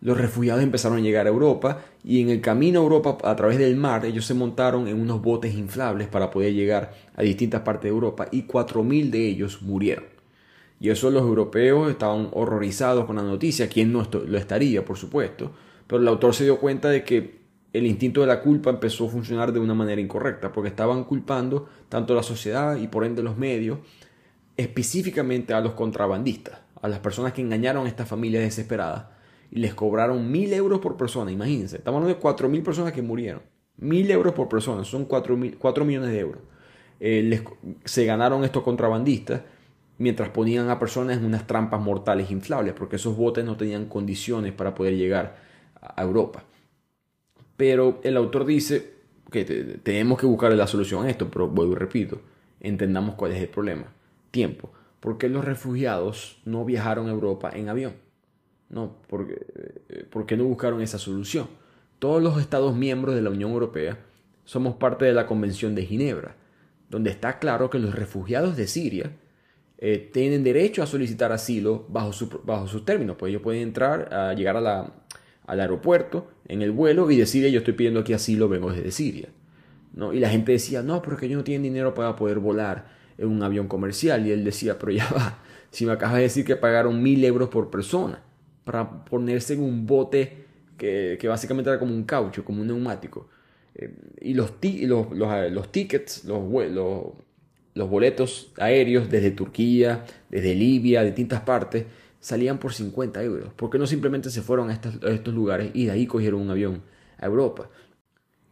[0.00, 3.58] los refugiados empezaron a llegar a Europa y en el camino a Europa a través
[3.58, 7.84] del mar ellos se montaron en unos botes inflables para poder llegar a distintas partes
[7.84, 10.15] de Europa y 4.000 de ellos murieron.
[10.78, 15.52] Y eso los europeos estaban horrorizados con la noticia, quien no lo estaría, por supuesto,
[15.86, 17.40] pero el autor se dio cuenta de que
[17.72, 21.68] el instinto de la culpa empezó a funcionar de una manera incorrecta, porque estaban culpando
[21.88, 23.78] tanto la sociedad y por ende los medios,
[24.56, 29.06] específicamente a los contrabandistas, a las personas que engañaron a estas familias desesperadas
[29.50, 31.30] y les cobraron mil euros por persona.
[31.30, 33.42] Imagínense, estamos hablando de cuatro mil personas que murieron.
[33.78, 36.42] Mil euros por persona, son cuatro, mil, millones de euros.
[36.98, 37.44] Eh,
[37.84, 39.42] se ganaron estos contrabandistas
[39.98, 44.52] mientras ponían a personas en unas trampas mortales inflables, porque esos botes no tenían condiciones
[44.52, 45.36] para poder llegar
[45.80, 46.44] a Europa.
[47.56, 48.94] Pero el autor dice
[49.30, 49.44] que
[49.82, 52.20] tenemos que buscar la solución a esto, pero vuelvo y repito,
[52.60, 53.86] entendamos cuál es el problema.
[54.30, 54.70] Tiempo.
[55.00, 57.94] ¿Por qué los refugiados no viajaron a Europa en avión?
[58.68, 61.48] No, eh, ¿por qué no buscaron esa solución?
[61.98, 63.98] Todos los Estados miembros de la Unión Europea
[64.44, 66.36] somos parte de la Convención de Ginebra,
[66.90, 69.12] donde está claro que los refugiados de Siria
[69.78, 72.12] eh, tienen derecho a solicitar asilo bajo,
[72.44, 73.16] bajo sus términos.
[73.18, 74.92] Pues ellos pueden entrar, a llegar a la,
[75.46, 79.28] al aeropuerto en el vuelo y decir yo estoy pidiendo aquí asilo, vengo desde Siria.
[79.92, 80.12] ¿no?
[80.12, 82.86] Y la gente decía, no, porque ellos no tienen dinero para poder volar
[83.18, 84.26] en un avión comercial.
[84.26, 87.48] Y él decía, pero ya va, si me acabas de decir que pagaron mil euros
[87.48, 88.22] por persona
[88.64, 90.44] para ponerse en un bote
[90.76, 93.28] que, básicamente era como un caucho, como un neumático.
[93.74, 97.04] Eh, y los, los, tickets, los, los
[97.84, 101.84] boletos aéreos desde Turquía, desde Libia, de distintas partes,
[102.20, 103.52] salían por 50 euros.
[103.54, 106.82] ¿Por qué no simplemente se fueron a estos lugares y de ahí cogieron un avión
[107.18, 107.68] a Europa?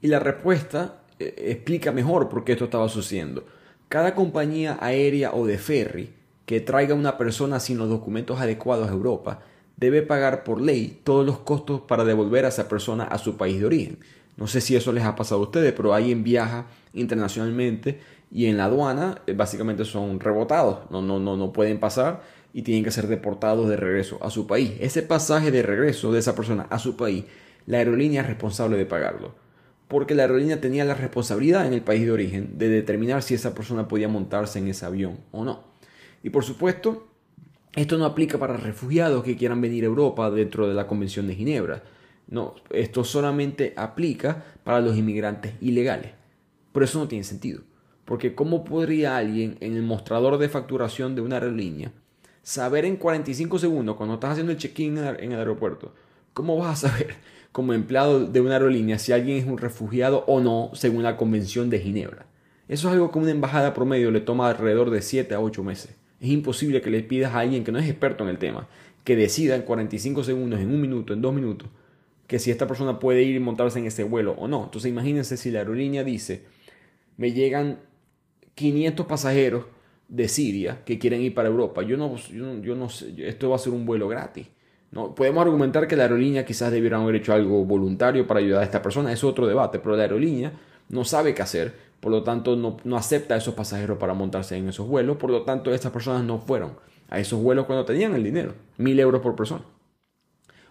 [0.01, 3.45] Y la respuesta eh, explica mejor por qué esto estaba sucediendo.
[3.89, 6.11] Cada compañía aérea o de ferry
[6.47, 9.41] que traiga una persona sin los documentos adecuados a Europa
[9.77, 13.59] debe pagar por ley todos los costos para devolver a esa persona a su país
[13.59, 13.99] de origen.
[14.37, 18.01] No sé si eso les ha pasado a ustedes, pero alguien viaja internacionalmente
[18.31, 22.23] y en la aduana eh, básicamente son rebotados, no, no, no, no pueden pasar
[22.53, 24.73] y tienen que ser deportados de regreso a su país.
[24.81, 27.25] Ese pasaje de regreso de esa persona a su país,
[27.67, 29.35] la aerolínea es responsable de pagarlo.
[29.89, 33.55] porque la aerolínea tenía la responsabilidad en el país de origen de determinar si esa
[33.55, 35.63] persona podía montarse en ese avión o no.
[36.23, 37.07] Y por supuesto,
[37.77, 41.35] esto no aplica para refugiados que quieran venir a Europa dentro de la Convención de
[41.35, 41.83] Ginebra.
[42.29, 46.13] No, esto solamente aplica para los inmigrantes ilegales.
[46.73, 47.63] Pero eso no tiene sentido.
[48.05, 51.93] Porque ¿cómo podría alguien en el mostrador de facturación de una aerolínea
[52.43, 55.95] saber en 45 segundos cuando estás haciendo el check-in en el aeropuerto?
[56.33, 57.15] ¿Cómo vas a saber
[57.53, 61.71] como empleado de una aerolínea si alguien es un refugiado o no según la Convención
[61.71, 62.27] de Ginebra?
[62.69, 65.97] Eso es algo que una embajada promedio le toma alrededor de 7 a 8 meses.
[66.21, 68.69] Es imposible que le pidas a alguien que no es experto en el tema
[69.05, 71.69] que decida en 45 segundos, en un minuto, en dos minutos,
[72.27, 74.65] que si esta persona puede ir y montarse en ese vuelo o no.
[74.65, 76.45] Entonces imagínense si la aerolínea dice,
[77.19, 77.81] me llegan
[78.55, 79.65] 500 pasajeros
[80.09, 81.83] de Siria que quieren ir para Europa.
[81.83, 84.47] Yo no, yo no, sé, esto va a ser un vuelo gratis.
[84.91, 85.15] ¿no?
[85.15, 88.83] Podemos argumentar que la aerolínea quizás debieran haber hecho algo voluntario para ayudar a esta
[88.83, 90.53] persona, es otro debate, pero la aerolínea
[90.89, 94.57] no sabe qué hacer, por lo tanto no, no acepta a esos pasajeros para montarse
[94.57, 96.73] en esos vuelos, por lo tanto estas personas no fueron
[97.09, 99.63] a esos vuelos cuando tenían el dinero, mil euros por persona.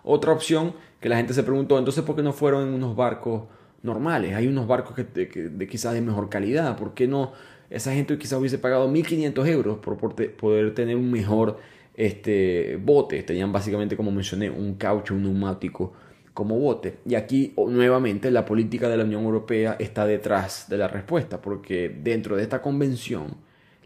[0.04, 3.44] Otra opción que la gente se preguntó, entonces, ¿por qué no fueron en unos barcos
[3.82, 4.36] normales?
[4.36, 7.32] Hay unos barcos que, de quizás de mejor calidad, ¿por qué no
[7.74, 11.58] esa gente quizás hubiese pagado 1.500 euros por poder tener un mejor
[11.96, 13.24] este, bote.
[13.24, 15.94] Tenían básicamente, como mencioné, un caucho, un neumático
[16.36, 17.00] como bote.
[17.06, 21.90] Y aquí nuevamente la política de la Unión Europea está detrás de la respuesta, porque
[21.90, 23.38] dentro de esta convención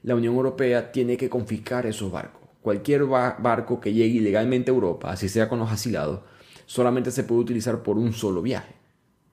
[0.04, 2.42] la Unión Europea tiene que confiscar esos barcos.
[2.62, 6.22] Cualquier barco que llegue ilegalmente a Europa, así sea con los asilados,
[6.66, 8.74] solamente se puede utilizar por un solo viaje,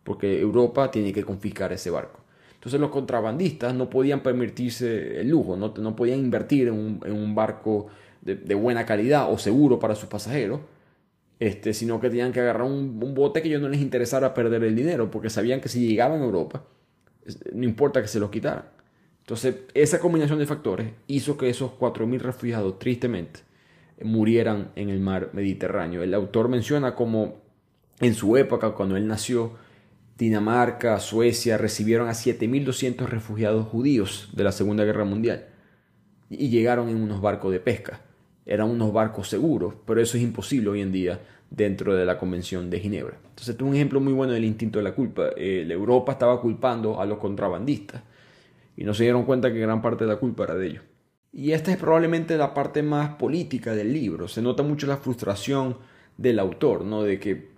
[0.05, 2.24] porque Europa tiene que confiscar ese barco.
[2.65, 7.89] Entonces los contrabandistas no podían permitirse el lujo, no, no podían invertir en un, barco
[8.23, 10.61] de, buena calidad o seguro para sus pasajeros,
[11.39, 14.75] este, sino que tenían que agarrar un, bote que ellos no les interesara perder el
[14.75, 16.65] dinero, porque sabían que si llegaban a Europa,
[17.53, 18.65] no importa que se los quitaran.
[19.21, 23.41] Entonces esa combinación de factores hizo que esos 4.000 refugiados, tristemente,
[24.03, 26.03] murieran en el mar Mediterráneo.
[26.03, 27.43] El autor menciona como
[28.01, 29.53] en su época, cuando él nació,
[30.17, 35.47] Dinamarca, Suecia recibieron a 7.200 refugiados judíos de la Segunda Guerra Mundial
[36.31, 38.01] y llegaron en unos barcos de pesca.
[38.47, 42.71] Eran unos barcos seguros, pero eso es imposible hoy en día dentro de la Convención
[42.71, 43.17] de Ginebra.
[43.17, 45.31] Entonces, este es un ejemplo muy bueno del instinto de la culpa.
[45.37, 48.03] Eh, Europa estaba culpando a los contrabandistas
[48.77, 50.85] y no se dieron cuenta que gran parte de la culpa era de ellos.
[51.33, 54.29] Y esta es probablemente la parte más política del libro.
[54.29, 55.79] Se nota mucho la frustración
[56.17, 57.03] del autor, ¿no?
[57.03, 57.49] De que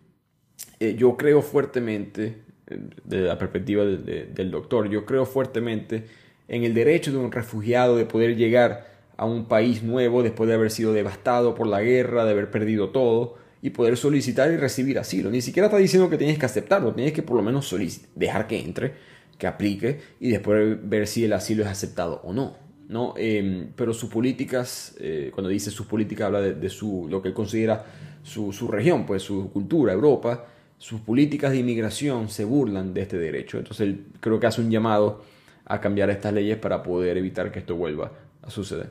[0.80, 4.88] eh, yo creo fuertemente de la perspectiva del doctor.
[4.88, 6.04] Yo creo fuertemente
[6.48, 8.86] en el derecho de un refugiado de poder llegar
[9.16, 12.90] a un país nuevo después de haber sido devastado por la guerra, de haber perdido
[12.90, 15.30] todo y poder solicitar y recibir asilo.
[15.30, 17.74] Ni siquiera está diciendo que tienes que aceptarlo, tienes que por lo menos
[18.14, 18.94] dejar que entre,
[19.38, 22.56] que aplique y después ver si el asilo es aceptado o no.
[22.88, 23.14] ¿no?
[23.16, 27.34] Em, pero sus políticas, eh, cuando dice sus políticas, habla de, su, lo que él
[27.34, 27.84] considera
[28.22, 30.46] su, su región, pues su cultura, Europa,
[30.78, 33.58] sus políticas de inmigración se burlan de este derecho.
[33.58, 35.22] Entonces él creo que hace un llamado
[35.64, 38.12] a cambiar estas leyes para poder evitar que esto vuelva
[38.42, 38.90] a suceder.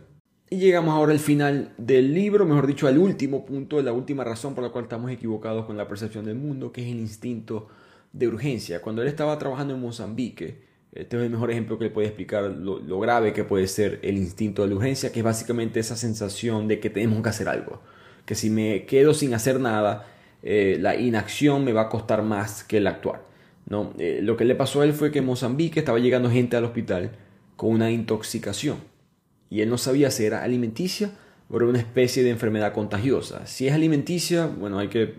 [0.49, 4.53] Y llegamos ahora al final del libro, mejor dicho, al último punto, la última razón
[4.53, 7.67] por la cual estamos equivocados con la percepción del mundo, que es el instinto
[8.13, 8.81] de urgencia.
[8.81, 10.63] Cuando él estaba trabajando en Mozambique,
[10.93, 14.17] este es el mejor ejemplo que le puede explicar lo, grave que puede ser el
[14.17, 17.81] instinto de urgencia, que es básicamente esa sensación de que tenemos que hacer algo.
[18.25, 20.07] Que si me quedo sin hacer nada,
[20.47, 23.23] eh, la inacción me va a costar más que el actuar.
[23.67, 23.93] ¿no?
[23.97, 26.65] Eh, lo que le pasó a él fue que en Mozambique estaba llegando gente al
[26.65, 27.11] hospital
[27.55, 28.77] con una intoxicación
[29.49, 31.09] y él no sabía si era alimenticia
[31.49, 33.47] o era una especie de enfermedad contagiosa.
[33.47, 35.15] Si es alimenticia, bueno, hay que,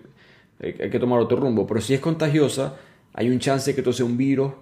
[0.60, 2.76] hay que tomar otro rumbo, pero si es contagiosa,
[3.12, 4.52] hay un chance que esto sea un virus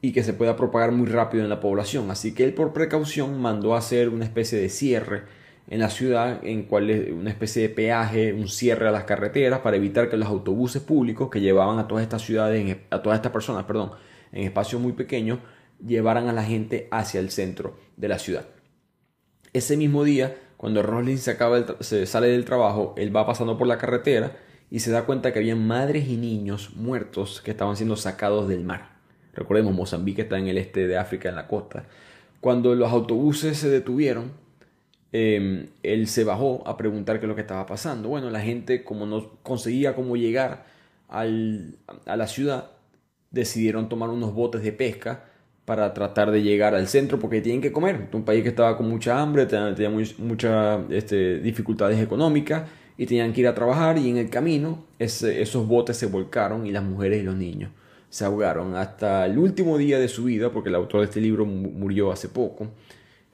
[0.00, 2.10] y que se pueda propagar muy rápido en la población.
[2.10, 5.24] Así que él por precaución mandó a hacer una especie de cierre
[5.70, 9.60] en la ciudad en cual es una especie de peaje, un cierre a las carreteras
[9.60, 13.32] para evitar que los autobuses públicos que llevaban a todas estas ciudades, a todas estas
[13.32, 13.92] personas, perdón,
[14.32, 15.40] en espacios muy pequeños,
[15.84, 18.46] llevaran a la gente hacia el centro de la ciudad.
[19.52, 23.66] Ese mismo día, cuando Roslin se, acaba se sale del trabajo, él va pasando por
[23.66, 24.36] la carretera
[24.70, 28.64] y se da cuenta que había madres y niños muertos que estaban siendo sacados del
[28.64, 28.96] mar.
[29.34, 31.84] Recordemos, Mozambique está en el este de África, en la costa.
[32.40, 34.32] Cuando los autobuses se detuvieron,
[35.12, 38.08] Em, él se bajó a preguntar qué es lo que estaba pasando.
[38.08, 40.66] Bueno, la gente, como no conseguía cómo llegar
[41.08, 42.70] a la ciudad,
[43.30, 45.24] decidieron tomar unos botes de pesca
[45.64, 48.08] para tratar de llegar al centro porque tienen que comer.
[48.12, 53.42] Un país que estaba con mucha hambre, tenía, muchas este, dificultades económicas y tenían que
[53.42, 57.22] ir a trabajar y en el camino esos botes se volcaron y las mujeres y
[57.22, 57.70] los niños
[58.08, 58.76] se ahogaron.
[58.76, 62.28] Hasta el último día de su vida, porque el autor de este libro murió hace
[62.28, 62.68] poco,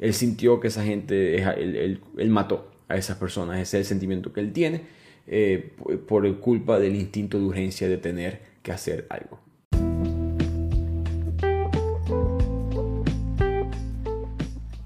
[0.05, 3.59] él sintió que esa gente, él, mató a esas personas.
[3.59, 4.83] Ese es el sentimiento que él tiene
[5.27, 5.73] eh,
[6.07, 9.41] por culpa del instinto de urgencia de tener que hacer algo.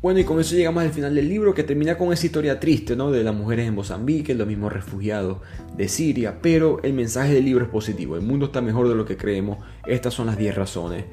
[0.00, 2.94] Bueno, y con eso llegamos al final del libro que termina con esa historia triste,
[2.94, 3.10] ¿no?
[3.10, 5.38] De las mujeres en Mozambique, los mismos refugiados
[5.76, 9.04] de Siria, pero el mensaje del libro es positivo, el mundo está mejor de lo
[9.04, 11.04] que creemos, estas son las 10 razones.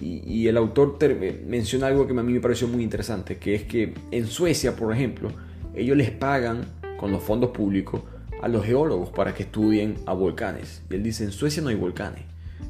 [0.00, 0.98] Y, el autor
[1.46, 4.94] menciona algo que a mí me pareció muy interesante, que es que en Suecia, por
[4.94, 5.30] ejemplo,
[5.74, 6.64] ellos les pagan
[6.96, 8.00] con los fondos públicos
[8.42, 10.82] a los geólogos para que estudien a volcanes.
[10.90, 12.22] Y él dice, en Suecia no hay volcanes.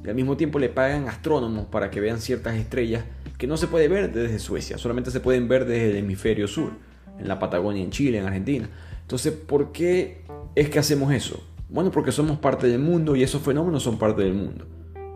[0.05, 3.05] Y al mismo tiempo le pagan astrónomos para que vean ciertas estrellas
[3.39, 6.73] que no se puede ver desde Suecia, solamente se pueden ver desde el hemisferio sur,
[7.19, 8.69] en la Patagonia, en Chile, en Argentina.
[9.03, 10.23] Entonces, ¿por qué
[10.55, 11.43] es que hacemos eso?
[11.69, 14.67] Bueno, porque somos parte del mundo y esos fenómenos son parte del mundo.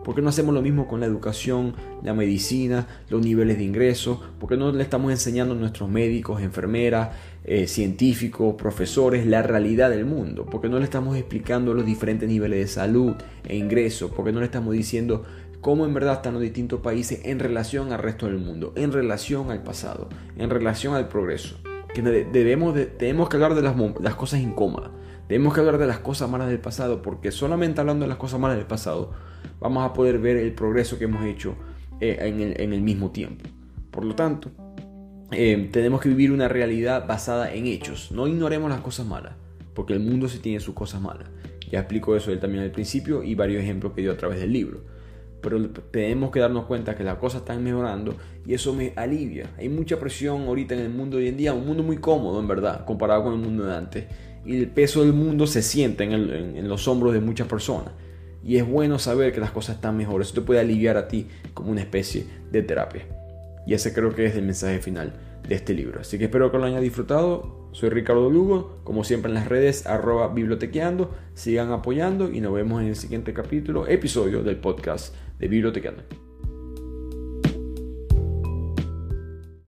[0.05, 4.21] ¿Por qué no hacemos lo mismo con la educación, la medicina, los niveles de ingreso?
[4.39, 7.09] ¿Por qué no le estamos enseñando a nuestros médicos, enfermeras,
[7.43, 10.45] eh, científicos, profesores la realidad del mundo?
[10.45, 14.11] ¿Por qué no le estamos explicando los diferentes niveles de salud e ingreso?
[14.11, 15.23] ¿Por qué no le estamos diciendo
[15.59, 19.49] cómo en verdad están los distintos países en relación al resto del mundo, en relación
[19.49, 21.57] al pasado, en relación al progreso?
[21.95, 24.91] Que debemos, tenemos que hablar de las, las cosas incómodas,
[25.27, 28.39] tenemos que hablar de las cosas malas del pasado, porque solamente hablando de las cosas
[28.39, 29.11] malas del pasado,
[29.59, 31.55] vamos a poder ver el progreso que hemos hecho
[32.01, 33.45] eh, en, el, mismo tiempo.
[33.89, 34.51] Por lo tanto,
[35.31, 38.11] eh, tenemos que vivir una realidad basada en hechos.
[38.11, 39.33] No ignoremos las cosas malas,
[39.73, 41.29] porque el mundo sí tiene sus cosas malas.
[41.71, 44.51] Ya explico eso él también al principio y varios ejemplos que dio a través del
[44.51, 44.81] libro.
[45.41, 49.51] Pero tenemos que darnos cuenta que las cosas están mejorando y eso me alivia.
[49.57, 52.47] Hay mucha presión ahorita en el mundo hoy en día, un mundo muy cómodo en
[52.47, 54.05] verdad, comparado con el mundo de antes.
[54.45, 57.93] Y el peso del mundo se siente en, en los hombros de muchas personas.
[58.45, 60.31] Y es bueno saber que las cosas están mejores.
[60.31, 63.07] Eso puede aliviar a ti como una especie de terapia.
[63.65, 65.13] Y ese creo que es el mensaje final
[65.47, 66.01] de este libro.
[66.01, 67.69] Así que espero que lo hayan disfrutado.
[67.71, 71.15] Soy Ricardo Lugo, como siempre en las redes arroba bibliotequeando.
[71.33, 76.24] Sigan apoyando y nos vemos en el siguiente capítulo, episodio del podcast de Bibliotequeando.